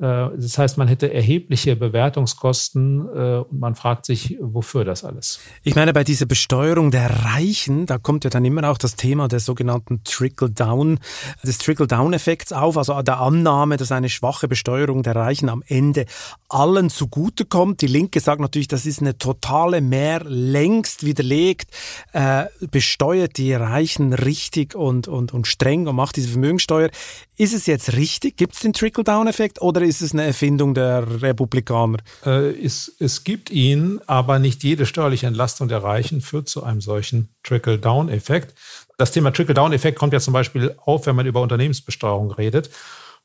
[0.00, 5.40] Äh, das heißt, man hätte erhebliche Bewertungskosten äh, und man fragt sich, wofür das alles?
[5.62, 9.28] Ich meine, bei dieser Besteuerung der Reichen, da kommt ja dann immer auch das Thema
[9.28, 10.98] des sogenannten Trickle-Down,
[11.42, 16.06] des Trickle-Down-Effekts auf, also der Annahme, dass eine schwache Besteuerung der Reichen am Ende
[16.48, 17.82] allen zugutekommt.
[17.82, 21.70] Die Linke sagt natürlich, das ist eine totale Mehr, längst widerlegt,
[22.12, 26.90] äh, besteuert die Reichen richtig und, und, und streng und macht diese Vermögensteuer.
[27.36, 28.36] Ist es jetzt richtig?
[28.36, 31.98] Gibt es den Trickle-Down-Effekt oder ist es eine Erfindung der Republikaner?
[32.24, 36.80] Äh, es, es gibt ihn, aber nicht jede steuerliche Entlastung der Reichen führt zu einem
[36.80, 38.54] solchen Trickle-Down-Effekt.
[38.98, 42.70] Das Thema Trickle-Down-Effekt kommt ja zum Beispiel auf, wenn man über Unternehmensbesteuerung redet.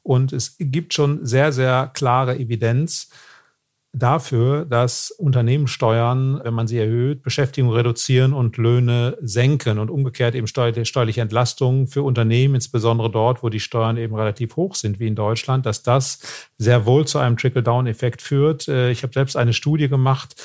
[0.01, 3.09] Und es gibt schon sehr, sehr klare Evidenz,
[3.97, 10.47] dafür, dass Unternehmenssteuern, wenn man sie erhöht, Beschäftigung reduzieren und Löhne senken und umgekehrt eben
[10.47, 15.15] steuerliche Entlastungen für Unternehmen, insbesondere dort, wo die Steuern eben relativ hoch sind, wie in
[15.15, 18.67] Deutschland, dass das sehr wohl zu einem Trickle-Down-Effekt führt.
[18.67, 20.35] Äh, ich habe selbst eine Studie gemacht,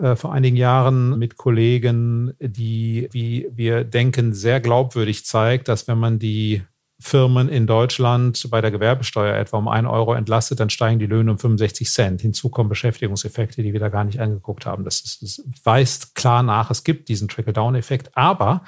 [0.00, 5.98] äh, vor einigen Jahren mit Kollegen, die, wie wir denken, sehr glaubwürdig zeigt, dass wenn
[5.98, 6.62] man die
[7.06, 11.32] Firmen in Deutschland bei der Gewerbesteuer etwa um einen Euro entlastet, dann steigen die Löhne
[11.32, 12.22] um 65 Cent.
[12.22, 14.84] Hinzu kommen Beschäftigungseffekte, die wir da gar nicht angeguckt haben.
[14.84, 18.62] Das, ist, das weist klar nach, es gibt diesen Trickle-Down-Effekt, aber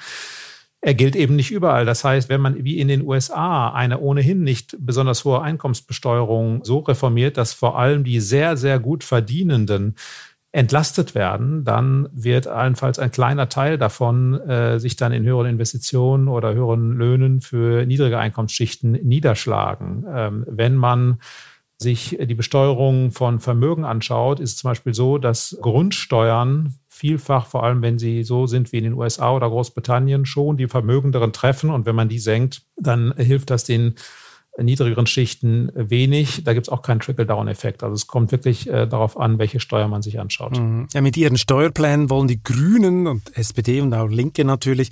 [0.81, 1.85] er gilt eben nicht überall.
[1.85, 6.77] Das heißt, wenn man wie in den USA eine ohnehin nicht besonders hohe Einkommensbesteuerung so
[6.77, 9.95] reformiert, dass vor allem die sehr, sehr gut verdienenden
[10.57, 16.27] entlastet werden, dann wird allenfalls ein kleiner Teil davon äh, sich dann in höheren Investitionen
[16.27, 20.03] oder höheren Löhnen für niedrige Einkommensschichten niederschlagen.
[20.11, 21.19] Ähm, wenn man
[21.77, 27.63] sich die Besteuerung von Vermögen anschaut, ist es zum Beispiel so, dass Grundsteuern vielfach, vor
[27.63, 31.69] allem wenn sie so sind wie in den USA oder Großbritannien, schon die Vermögenderen treffen.
[31.69, 33.93] Und wenn man die senkt, dann hilft das den
[34.61, 36.43] niedrigeren Schichten wenig.
[36.43, 37.83] Da gibt es auch keinen Trickle-Down-Effekt.
[37.83, 40.57] Also es kommt wirklich äh, darauf an, welche Steuer man sich anschaut.
[40.57, 40.87] Mhm.
[40.93, 44.89] Ja, mit ihren Steuerplänen wollen die Grünen und SPD und auch Linke natürlich,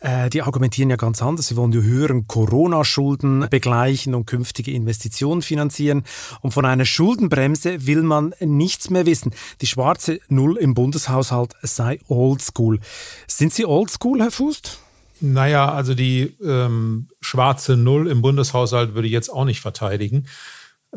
[0.00, 1.48] äh, die argumentieren ja ganz anders.
[1.48, 6.04] Sie wollen die höheren Corona-Schulden begleichen und künftige Investitionen finanzieren.
[6.40, 9.32] Und von einer Schuldenbremse will man nichts mehr wissen.
[9.60, 12.80] Die schwarze Null im Bundeshaushalt sei oldschool.
[13.26, 14.78] Sind Sie oldschool, Herr Fußt?
[15.20, 20.26] Naja, also die ähm, schwarze Null im Bundeshaushalt würde ich jetzt auch nicht verteidigen.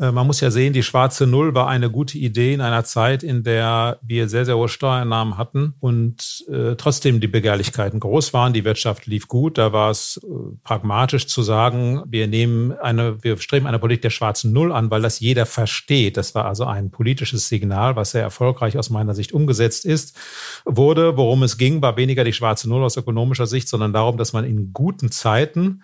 [0.00, 3.22] Äh, man muss ja sehen, die schwarze Null war eine gute Idee in einer Zeit,
[3.22, 8.52] in der wir sehr, sehr hohe Steuereinnahmen hatten und äh, trotzdem die Begehrlichkeiten groß waren.
[8.52, 9.58] Die Wirtschaft lief gut.
[9.58, 14.10] Da war es äh, pragmatisch zu sagen, wir nehmen eine, wir streben eine Politik der
[14.10, 16.16] schwarzen Null an, weil das jeder versteht.
[16.16, 20.16] Das war also ein politisches Signal, was sehr erfolgreich aus meiner Sicht umgesetzt ist,
[20.64, 21.16] wurde.
[21.16, 24.44] Worum es ging, war weniger die schwarze Null aus ökonomischer Sicht, sondern darum, dass man
[24.44, 25.82] in guten Zeiten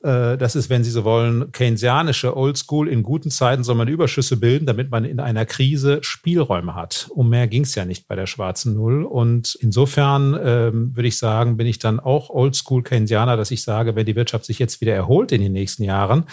[0.00, 2.88] das ist, wenn Sie so wollen, keynesianische Oldschool.
[2.88, 7.08] In guten Zeiten soll man Überschüsse bilden, damit man in einer Krise Spielräume hat.
[7.10, 9.02] Um mehr ging es ja nicht bei der schwarzen Null.
[9.02, 13.96] Und insofern ähm, würde ich sagen, bin ich dann auch Oldschool Keynesianer, dass ich sage,
[13.96, 16.26] wenn die Wirtschaft sich jetzt wieder erholt in den nächsten Jahren,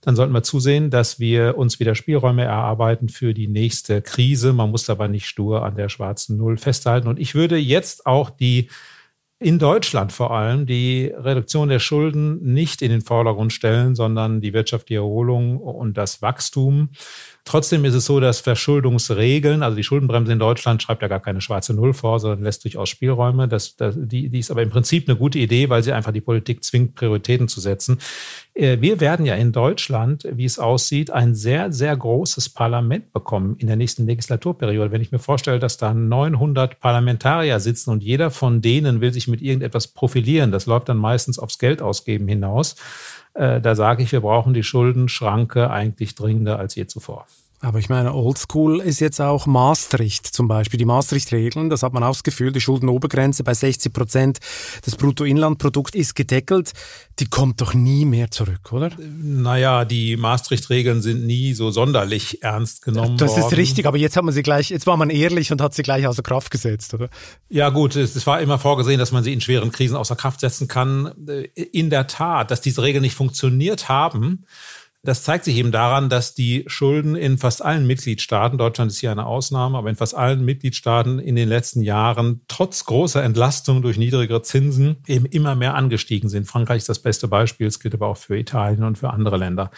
[0.00, 4.54] dann sollten wir zusehen, dass wir uns wieder Spielräume erarbeiten für die nächste Krise.
[4.54, 7.06] Man muss dabei nicht stur an der schwarzen Null festhalten.
[7.06, 8.68] Und ich würde jetzt auch die
[9.42, 14.52] in Deutschland vor allem die Reduktion der Schulden nicht in den Vordergrund stellen, sondern die
[14.52, 16.90] wirtschaftliche Erholung und das Wachstum.
[17.44, 21.40] Trotzdem ist es so, dass Verschuldungsregeln, also die Schuldenbremse in Deutschland schreibt ja gar keine
[21.40, 23.48] schwarze Null vor, sondern lässt durchaus Spielräume.
[23.48, 26.20] Das, das, die, die ist aber im Prinzip eine gute Idee, weil sie einfach die
[26.20, 27.98] Politik zwingt, Prioritäten zu setzen.
[28.54, 33.56] Äh, wir werden ja in Deutschland, wie es aussieht, ein sehr, sehr großes Parlament bekommen
[33.58, 34.92] in der nächsten Legislaturperiode.
[34.92, 39.28] Wenn ich mir vorstelle, dass da 900 Parlamentarier sitzen und jeder von denen will sich
[39.28, 42.76] mit irgendetwas profilieren, das läuft dann meistens aufs Geld ausgeben hinaus.
[43.34, 47.26] Äh, da sage ich, wir brauchen die Schuldenschranke eigentlich dringender als je zuvor.
[47.62, 50.78] Aber ich meine, Oldschool ist jetzt auch Maastricht zum Beispiel.
[50.78, 54.38] Die Maastricht-Regeln, das hat man ausgeführt, die Schuldenobergrenze bei 60 Prozent
[54.86, 56.72] des Bruttoinlandprodukts ist gedeckelt.
[57.18, 58.90] Die kommt doch nie mehr zurück, oder?
[58.98, 63.42] Naja, die Maastricht-Regeln sind nie so sonderlich ernst genommen das worden.
[63.42, 65.74] Das ist richtig, aber jetzt hat man sie gleich, jetzt war man ehrlich und hat
[65.74, 67.10] sie gleich außer Kraft gesetzt, oder?
[67.50, 70.66] Ja gut, es war immer vorgesehen, dass man sie in schweren Krisen außer Kraft setzen
[70.66, 71.12] kann.
[71.54, 74.46] In der Tat, dass diese Regeln nicht funktioniert haben,
[75.02, 79.10] das zeigt sich eben daran, dass die Schulden in fast allen Mitgliedstaaten, Deutschland ist hier
[79.10, 83.96] eine Ausnahme, aber in fast allen Mitgliedstaaten in den letzten Jahren trotz großer Entlastung durch
[83.96, 86.46] niedrigere Zinsen eben immer mehr angestiegen sind.
[86.46, 89.70] Frankreich ist das beste Beispiel, es gilt aber auch für Italien und für andere Länder.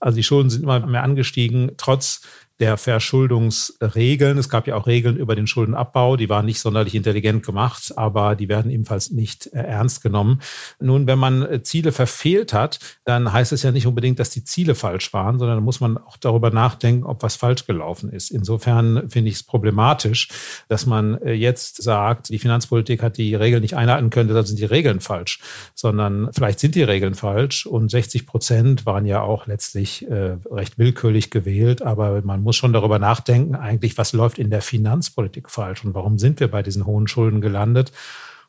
[0.00, 2.22] Also die Schulden sind immer mehr angestiegen, trotz
[2.60, 4.38] der Verschuldungsregeln.
[4.38, 8.36] Es gab ja auch Regeln über den Schuldenabbau, die waren nicht sonderlich intelligent gemacht, aber
[8.36, 10.40] die werden ebenfalls nicht äh, ernst genommen.
[10.78, 14.44] Nun, wenn man äh, Ziele verfehlt hat, dann heißt es ja nicht unbedingt, dass die
[14.44, 18.30] Ziele falsch waren, sondern muss man auch darüber nachdenken, ob was falsch gelaufen ist.
[18.30, 20.28] Insofern finde ich es problematisch,
[20.68, 24.60] dass man äh, jetzt sagt, die Finanzpolitik hat die Regeln nicht einhalten können, deshalb sind
[24.60, 25.40] die Regeln falsch,
[25.74, 31.30] sondern vielleicht sind die Regeln falsch und 60 Prozent waren ja auch letztlich recht willkürlich
[31.30, 35.94] gewählt, aber man muss schon darüber nachdenken, eigentlich, was läuft in der Finanzpolitik falsch und
[35.94, 37.92] warum sind wir bei diesen hohen Schulden gelandet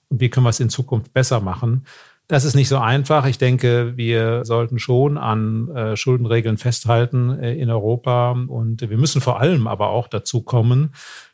[0.09, 1.85] und wie können wir es in Zukunft besser machen.
[2.27, 3.27] Das ist nicht so einfach.
[3.27, 9.21] Ich denke, wir sollten schon an äh, Schuldenregeln festhalten äh, in Europa und wir müssen
[9.21, 10.91] vor allem aber auch dazu kommen,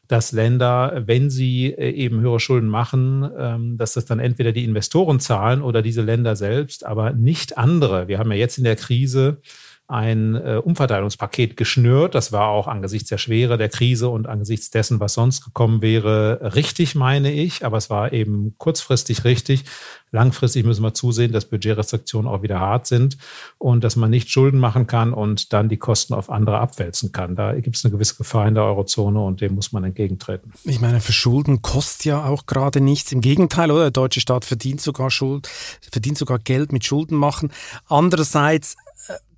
[0.09, 4.65] dass Länder, wenn sie äh, eben höhere Schulden machen, ähm, dass das dann entweder die
[4.65, 8.09] Investoren zahlen oder diese Länder selbst, aber nicht andere.
[8.09, 9.37] Wir haben ja jetzt in der Krise
[9.91, 12.15] ein äh, Umverteilungspaket geschnürt.
[12.15, 16.55] Das war auch angesichts der Schwere der Krise und angesichts dessen, was sonst gekommen wäre,
[16.55, 17.65] richtig, meine ich.
[17.65, 19.65] Aber es war eben kurzfristig richtig.
[20.11, 23.17] Langfristig müssen wir zusehen, dass Budgetrestriktionen auch wieder hart sind
[23.57, 27.35] und dass man nicht Schulden machen kann und dann die Kosten auf andere abwälzen kann.
[27.35, 30.53] Da gibt es eine gewisse Gefahr in der Eurozone und dem muss man entgegentreten.
[30.63, 33.11] Ich meine, Verschulden kostet ja auch gerade nichts.
[33.11, 33.83] Im Gegenteil, oder?
[33.83, 35.49] Der deutsche Staat verdient sogar Schuld,
[35.91, 37.51] verdient sogar Geld mit Schulden machen.
[37.87, 38.75] Andererseits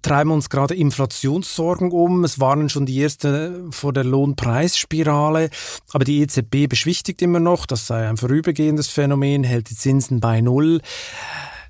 [0.03, 2.23] treiben uns gerade Inflationssorgen um.
[2.23, 5.49] Es warnen schon die ersten vor der Lohnpreisspirale.
[5.91, 10.41] Aber die EZB beschwichtigt immer noch, das sei ein vorübergehendes Phänomen, hält die Zinsen bei
[10.41, 10.81] Null.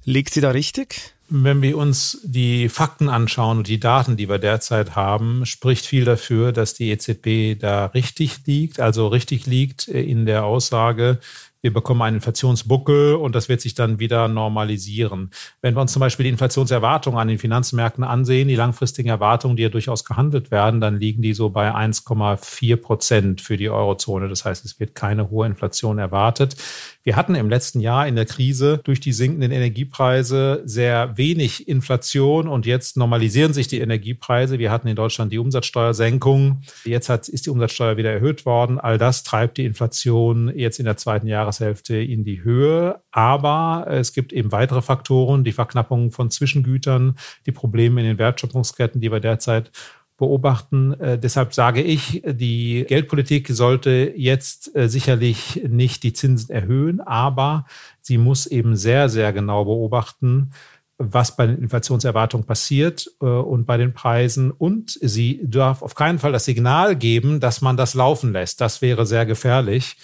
[0.03, 1.13] Liegt sie da richtig?
[1.29, 6.03] Wenn wir uns die Fakten anschauen und die Daten, die wir derzeit haben, spricht viel
[6.03, 11.19] dafür, dass die EZB da richtig liegt, also richtig liegt in der Aussage,
[11.63, 15.31] wir bekommen einen Inflationsbuckel und das wird sich dann wieder normalisieren.
[15.61, 19.63] Wenn wir uns zum Beispiel die Inflationserwartungen an den Finanzmärkten ansehen, die langfristigen Erwartungen, die
[19.63, 24.27] ja durchaus gehandelt werden, dann liegen die so bei 1,4 Prozent für die Eurozone.
[24.27, 26.57] Das heißt, es wird keine hohe Inflation erwartet.
[27.03, 32.49] Wir hatten im letzten Jahr in der Krise durch die sinkenden Energiepreise sehr wenig Inflation
[32.49, 34.59] und jetzt normalisieren sich die Energiepreise.
[34.59, 36.61] Wir hatten in Deutschland die Umsatzsteuersenkung.
[36.83, 38.79] Jetzt hat, ist die Umsatzsteuer wieder erhöht worden.
[38.79, 41.27] All das treibt die Inflation jetzt in der zweiten
[41.59, 43.01] Jahreshälfte in die Höhe.
[43.11, 49.01] Aber es gibt eben weitere Faktoren, die Verknappung von Zwischengütern, die Probleme in den Wertschöpfungsketten,
[49.01, 49.71] die wir derzeit
[50.17, 50.93] beobachten.
[50.99, 57.65] Äh, deshalb sage ich, die Geldpolitik sollte jetzt äh, sicherlich nicht die Zinsen erhöhen, aber
[58.01, 60.51] sie muss eben sehr, sehr genau beobachten,
[60.99, 64.51] was bei den Inflationserwartungen passiert äh, und bei den Preisen.
[64.51, 68.61] Und sie darf auf keinen Fall das Signal geben, dass man das laufen lässt.
[68.61, 69.97] Das wäre sehr gefährlich.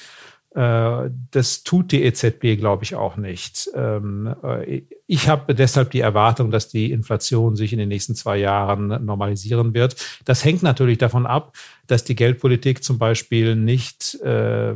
[0.60, 3.70] Äh, das tut die EZB, glaube ich, auch nicht.
[3.76, 8.36] Ähm, äh, ich habe deshalb die Erwartung, dass die Inflation sich in den nächsten zwei
[8.36, 9.96] Jahren normalisieren wird.
[10.26, 11.56] Das hängt natürlich davon ab,
[11.88, 14.76] dass die Geldpolitik zum Beispiel nicht äh,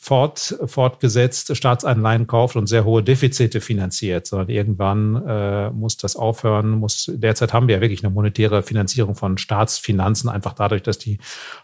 [0.00, 6.70] fort, fortgesetzt Staatsanleihen kauft und sehr hohe Defizite finanziert, sondern irgendwann äh, muss das aufhören.
[6.70, 11.18] Muss derzeit haben wir ja wirklich eine monetäre Finanzierung von Staatsfinanzen, einfach dadurch, dass die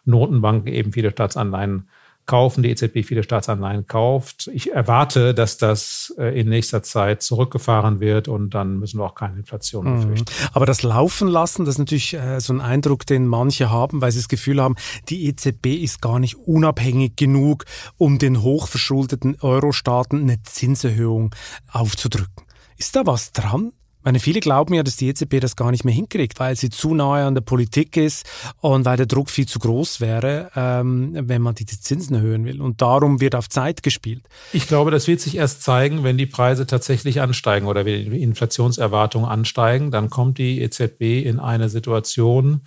[0.05, 1.89] Notenbanken eben viele Staatsanleihen
[2.27, 4.49] kaufen, die EZB viele Staatsanleihen kauft.
[4.53, 9.15] Ich erwarte, dass das äh, in nächster Zeit zurückgefahren wird und dann müssen wir auch
[9.15, 10.01] keine Inflation mhm.
[10.01, 10.33] befürchten.
[10.53, 14.13] Aber das Laufen lassen, das ist natürlich äh, so ein Eindruck, den manche haben, weil
[14.13, 14.77] sie das Gefühl haben,
[15.09, 17.65] die EZB ist gar nicht unabhängig genug,
[17.99, 21.35] um den hochverschuldeten Euro-Staaten eine Zinserhöhung
[21.71, 22.47] aufzudrücken.
[22.77, 23.73] Ist da was dran?
[24.05, 26.95] Meine, viele glauben ja, dass die EZB das gar nicht mehr hinkriegt, weil sie zu
[26.95, 28.29] nahe an der Politik ist
[28.61, 32.61] und weil der Druck viel zu groß wäre, ähm, wenn man die Zinsen erhöhen will.
[32.61, 34.25] Und darum wird auf Zeit gespielt.
[34.53, 38.23] Ich glaube, das wird sich erst zeigen, wenn die Preise tatsächlich ansteigen oder wenn die
[38.23, 39.91] Inflationserwartungen ansteigen.
[39.91, 42.63] Dann kommt die EZB in eine Situation,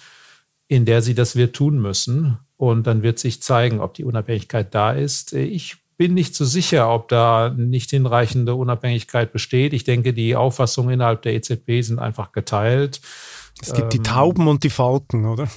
[0.67, 2.38] in der sie das wird tun müssen.
[2.57, 5.33] Und dann wird sich zeigen, ob die Unabhängigkeit da ist.
[5.33, 9.74] Ich bin nicht so sicher, ob da nicht hinreichende Unabhängigkeit besteht.
[9.74, 13.02] Ich denke, die Auffassungen innerhalb der EZB sind einfach geteilt.
[13.62, 15.48] Es gibt ähm, die Tauben und die Falken, oder?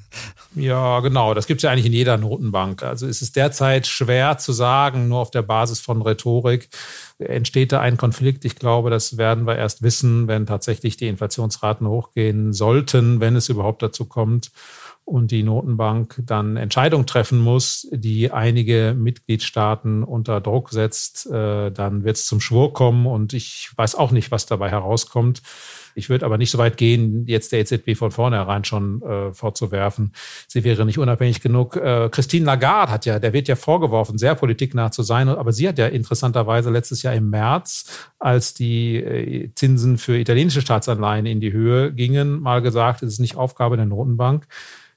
[0.56, 1.34] ja, genau.
[1.34, 2.82] Das gibt es ja eigentlich in jeder Notenbank.
[2.82, 6.68] Also es ist derzeit schwer zu sagen, nur auf der Basis von Rhetorik
[7.18, 8.44] entsteht da ein Konflikt.
[8.44, 13.48] Ich glaube, das werden wir erst wissen, wenn tatsächlich die Inflationsraten hochgehen sollten, wenn es
[13.48, 14.50] überhaupt dazu kommt
[15.04, 22.04] und die Notenbank dann Entscheidungen treffen muss, die einige Mitgliedstaaten unter Druck setzt, äh, dann
[22.04, 25.42] wird es zum Schwur kommen und ich weiß auch nicht, was dabei herauskommt.
[25.94, 30.12] Ich würde aber nicht so weit gehen, jetzt der EZB von vornherein schon äh, vorzuwerfen,
[30.48, 31.76] sie wäre nicht unabhängig genug.
[31.76, 35.68] Äh, Christine Lagarde hat ja, der wird ja vorgeworfen, sehr politiknah zu sein, aber sie
[35.68, 41.40] hat ja interessanterweise letztes Jahr im März, als die äh, Zinsen für italienische Staatsanleihen in
[41.40, 44.46] die Höhe gingen, mal gesagt, es ist nicht Aufgabe der Notenbank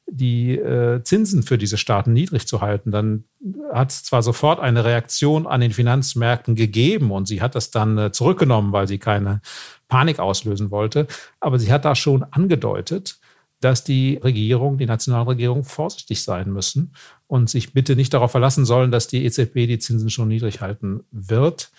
[0.09, 2.91] die äh, Zinsen für diese Staaten niedrig zu halten.
[2.91, 3.25] Dann
[3.71, 7.97] hat es zwar sofort eine Reaktion an den Finanzmärkten gegeben und sie hat das dann
[7.97, 9.41] äh, zurückgenommen, weil sie keine
[9.87, 11.07] Panik auslösen wollte,
[11.39, 13.19] aber sie hat da schon angedeutet,
[13.59, 16.93] dass die Regierung, die Nationalregierung vorsichtig sein müssen
[17.25, 21.03] und sich bitte nicht darauf verlassen sollen, dass die EZB die Zinsen schon niedrig halten
[21.11, 21.71] wird.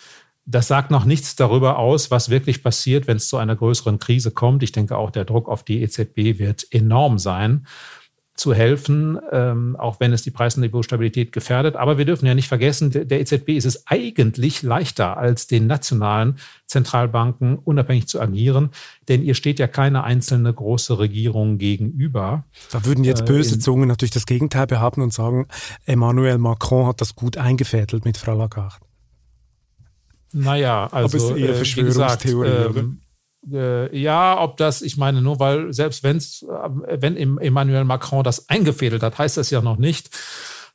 [0.45, 4.31] Das sagt noch nichts darüber aus, was wirklich passiert, wenn es zu einer größeren Krise
[4.31, 4.62] kommt.
[4.62, 7.66] Ich denke auch, der Druck auf die EZB wird enorm sein
[8.39, 11.74] zu helfen, ähm, auch wenn es die Preisniveaustabilität gefährdet.
[11.74, 16.36] Aber wir dürfen ja nicht vergessen, der EZB ist es eigentlich leichter als den nationalen
[16.66, 18.70] Zentralbanken unabhängig zu agieren,
[19.09, 22.45] denn ihr steht ja keine einzelne große Regierung gegenüber.
[22.70, 25.49] Da würden jetzt äh, böse äh, Zungen natürlich das Gegenteil behaupten und sagen,
[25.84, 28.76] Emmanuel Macron hat das gut eingefädelt mit Frau Lagarde.
[30.32, 33.01] Naja, also Aber ist eher Verschwörungstheorie, äh, gesagt, ähm,
[33.53, 38.49] äh, ja, ob das, ich meine, nur weil, selbst wenn's, äh, wenn Emmanuel Macron das
[38.49, 40.11] eingefädelt hat, heißt das ja noch nicht,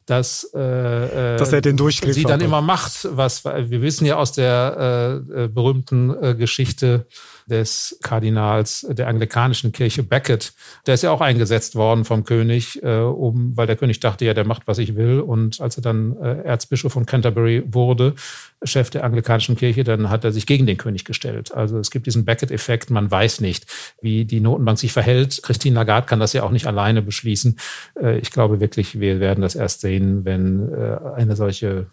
[0.05, 3.07] dass, äh, äh dass er den Durchgriff sie dann immer macht.
[3.11, 7.07] Was wir wissen ja aus der äh, berühmten äh, Geschichte
[7.48, 10.54] des Kardinals der anglikanischen Kirche Becket.
[10.86, 14.34] Der ist ja auch eingesetzt worden vom König, äh, um, weil der König dachte ja,
[14.34, 15.20] der macht, was ich will.
[15.20, 18.16] Und als er dann äh, Erzbischof von Canterbury wurde,
[18.64, 21.54] Chef der anglikanischen Kirche, dann hat er sich gegen den König gestellt.
[21.54, 22.89] Also es gibt diesen Beckett-Effekt.
[22.89, 23.66] Man weiß nicht,
[24.02, 25.41] wie die Notenbank sich verhält.
[25.44, 27.58] Christine Lagarde kann das ja auch nicht alleine beschließen.
[28.02, 31.88] Äh, ich glaube wirklich, wir werden das erst sehen, wenn äh, eine solche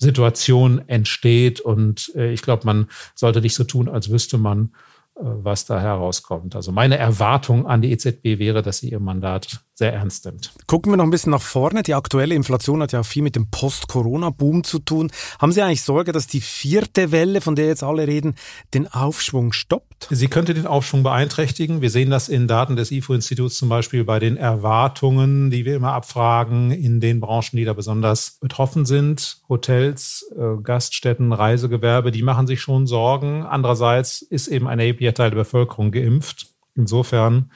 [0.00, 1.60] Situation entsteht.
[1.60, 4.72] Und äh, ich glaube, man sollte nicht so tun, als wüsste man,
[5.14, 6.56] äh, was da herauskommt.
[6.56, 10.52] Also meine Erwartung an die EZB wäre, dass sie ihr Mandat sehr ernst nimmt.
[10.66, 11.82] Gucken wir noch ein bisschen nach vorne.
[11.82, 15.10] Die aktuelle Inflation hat ja viel mit dem Post-Corona-Boom zu tun.
[15.38, 18.34] Haben Sie eigentlich Sorge, dass die vierte Welle, von der jetzt alle reden,
[18.74, 20.06] den Aufschwung stoppt?
[20.10, 21.80] Sie könnte den Aufschwung beeinträchtigen.
[21.80, 25.94] Wir sehen das in Daten des IFO-Instituts zum Beispiel bei den Erwartungen, die wir immer
[25.94, 29.40] abfragen in den Branchen, die da besonders betroffen sind.
[29.48, 33.44] Hotels, äh, Gaststätten, Reisegewerbe, die machen sich schon Sorgen.
[33.44, 36.48] Andererseits ist eben ein erheblicher Teil der Bevölkerung geimpft.
[36.76, 37.50] Insofern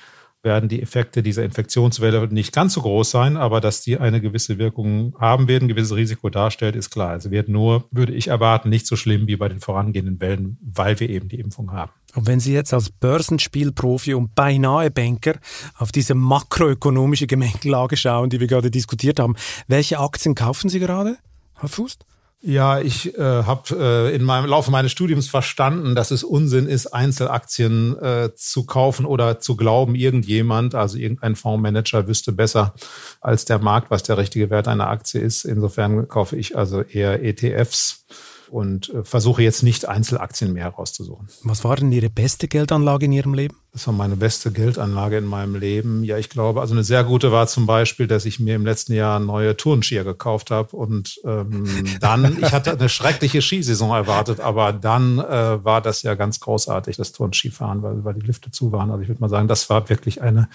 [0.45, 4.59] werden die Effekte dieser Infektionswelle nicht ganz so groß sein, aber dass die eine gewisse
[4.59, 7.11] Wirkung haben werden, ein gewisses Risiko darstellt, ist klar.
[7.11, 11.01] Also wird nur, würde ich erwarten, nicht so schlimm wie bei den vorangehenden Wellen, weil
[11.01, 11.91] wir eben die Impfung haben.
[12.15, 15.35] Und wenn Sie jetzt als Börsenspielprofi und beinahe Banker
[15.77, 19.35] auf diese makroökonomische Gemengelage schauen, die wir gerade diskutiert haben,
[19.67, 21.17] welche Aktien kaufen Sie gerade,
[21.55, 22.05] Herr Fußt?
[22.47, 26.89] Ja, ich äh, habe äh, in meinem Laufe meines Studiums verstanden, dass es Unsinn ist,
[26.89, 32.75] Einzelaktien äh, zu kaufen oder zu glauben, irgendjemand, also irgendein Fondsmanager wüsste besser
[33.23, 35.47] als der Markt, was der richtige Wert einer Aktie ist.
[35.47, 38.05] Insofern kaufe ich also eher ETFs
[38.51, 41.29] und äh, versuche jetzt nicht Einzelaktien mehr herauszusuchen.
[41.43, 43.57] Was war denn Ihre beste Geldanlage in Ihrem Leben?
[43.73, 46.05] Das war meine beste Geldanlage in meinem Leben.
[46.05, 48.93] Ja, ich glaube, also eine sehr gute war zum Beispiel, dass ich mir im letzten
[48.93, 54.73] Jahr neue Turnskier gekauft habe und ähm, dann, ich hatte eine schreckliche Skisaison erwartet, aber
[54.73, 58.91] dann äh, war das ja ganz großartig, das Turnskifahren, weil, weil die Lifte zu waren.
[58.91, 60.49] Also ich würde mal sagen, das war wirklich eine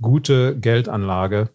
[0.00, 1.50] gute Geldanlage.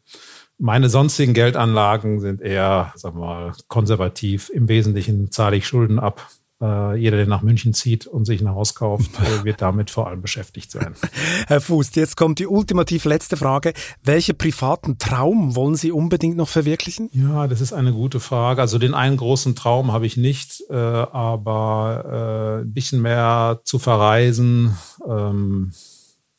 [0.58, 4.50] Meine sonstigen Geldanlagen sind eher, sagen wir mal, konservativ.
[4.50, 6.30] Im Wesentlichen zahle ich Schulden ab.
[6.62, 10.08] Äh, jeder, der nach München zieht und sich ein Haus kauft, äh, wird damit vor
[10.08, 10.96] allem beschäftigt sein.
[11.48, 13.74] Herr Fuß, jetzt kommt die ultimativ letzte Frage.
[14.04, 17.10] Welchen privaten Traum wollen Sie unbedingt noch verwirklichen?
[17.12, 18.62] Ja, das ist eine gute Frage.
[18.62, 23.78] Also den einen großen Traum habe ich nicht, äh, aber äh, ein bisschen mehr zu
[23.78, 25.74] verreisen, ähm,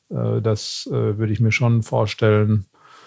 [0.08, 2.66] äh, das äh, würde ich mir schon vorstellen.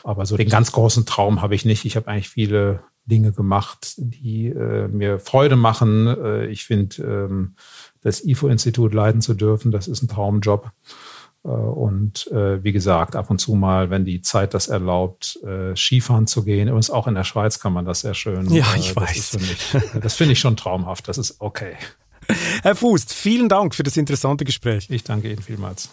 [0.09, 1.85] Aber so den ganz großen Traum habe ich nicht.
[1.85, 6.07] Ich habe eigentlich viele Dinge gemacht, die äh, mir Freude machen.
[6.07, 7.55] Äh, ich finde, ähm,
[8.01, 10.71] das IFO-Institut leiten zu dürfen, das ist ein Traumjob.
[11.43, 15.75] Äh, und äh, wie gesagt, ab und zu mal, wenn die Zeit das erlaubt, äh,
[15.75, 16.69] Skifahren zu gehen.
[16.69, 18.51] Übrigens auch in der Schweiz kann man das sehr schön.
[18.51, 19.39] Ja, ich das weiß.
[19.41, 21.07] Mich, das finde ich schon traumhaft.
[21.07, 21.75] Das ist okay.
[22.63, 24.87] Herr Fuß, vielen Dank für das interessante Gespräch.
[24.89, 25.87] Ich danke Ihnen vielmals.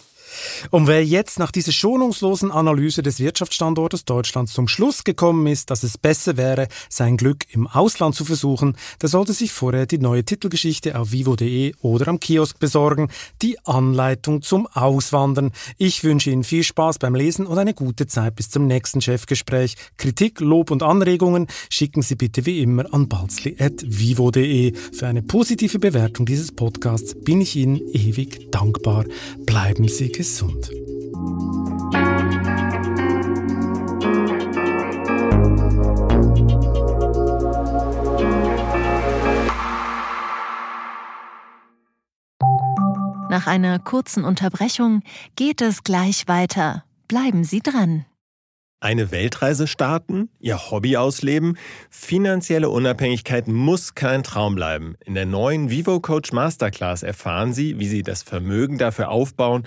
[0.71, 5.83] Und wer jetzt nach dieser schonungslosen Analyse des Wirtschaftsstandortes Deutschlands zum Schluss gekommen ist, dass
[5.83, 10.25] es besser wäre, sein Glück im Ausland zu versuchen, der sollte sich vorher die neue
[10.25, 13.09] Titelgeschichte auf vivo.de oder am Kiosk besorgen,
[13.43, 15.53] die Anleitung zum Auswandern.
[15.79, 19.77] Ich wünsche Ihnen viel Spaß beim Lesen und eine gute Zeit bis zum nächsten Chefgespräch.
[19.97, 24.75] Kritik, Lob und Anregungen schicken Sie bitte wie immer an balzli.vivo.de.
[24.93, 29.05] Für eine positive Bewertung dieses Podcasts bin ich Ihnen ewig dankbar.
[29.45, 30.71] Bleiben Sie gesund gesund.
[43.29, 45.03] Nach einer kurzen Unterbrechung
[45.37, 46.85] geht es gleich weiter.
[47.07, 48.05] Bleiben Sie dran.
[48.81, 51.57] Eine Weltreise starten, ihr Hobby ausleben,
[51.89, 54.97] finanzielle Unabhängigkeit muss kein Traum bleiben.
[55.05, 59.67] In der neuen Vivo Coach Masterclass erfahren Sie, wie Sie das Vermögen dafür aufbauen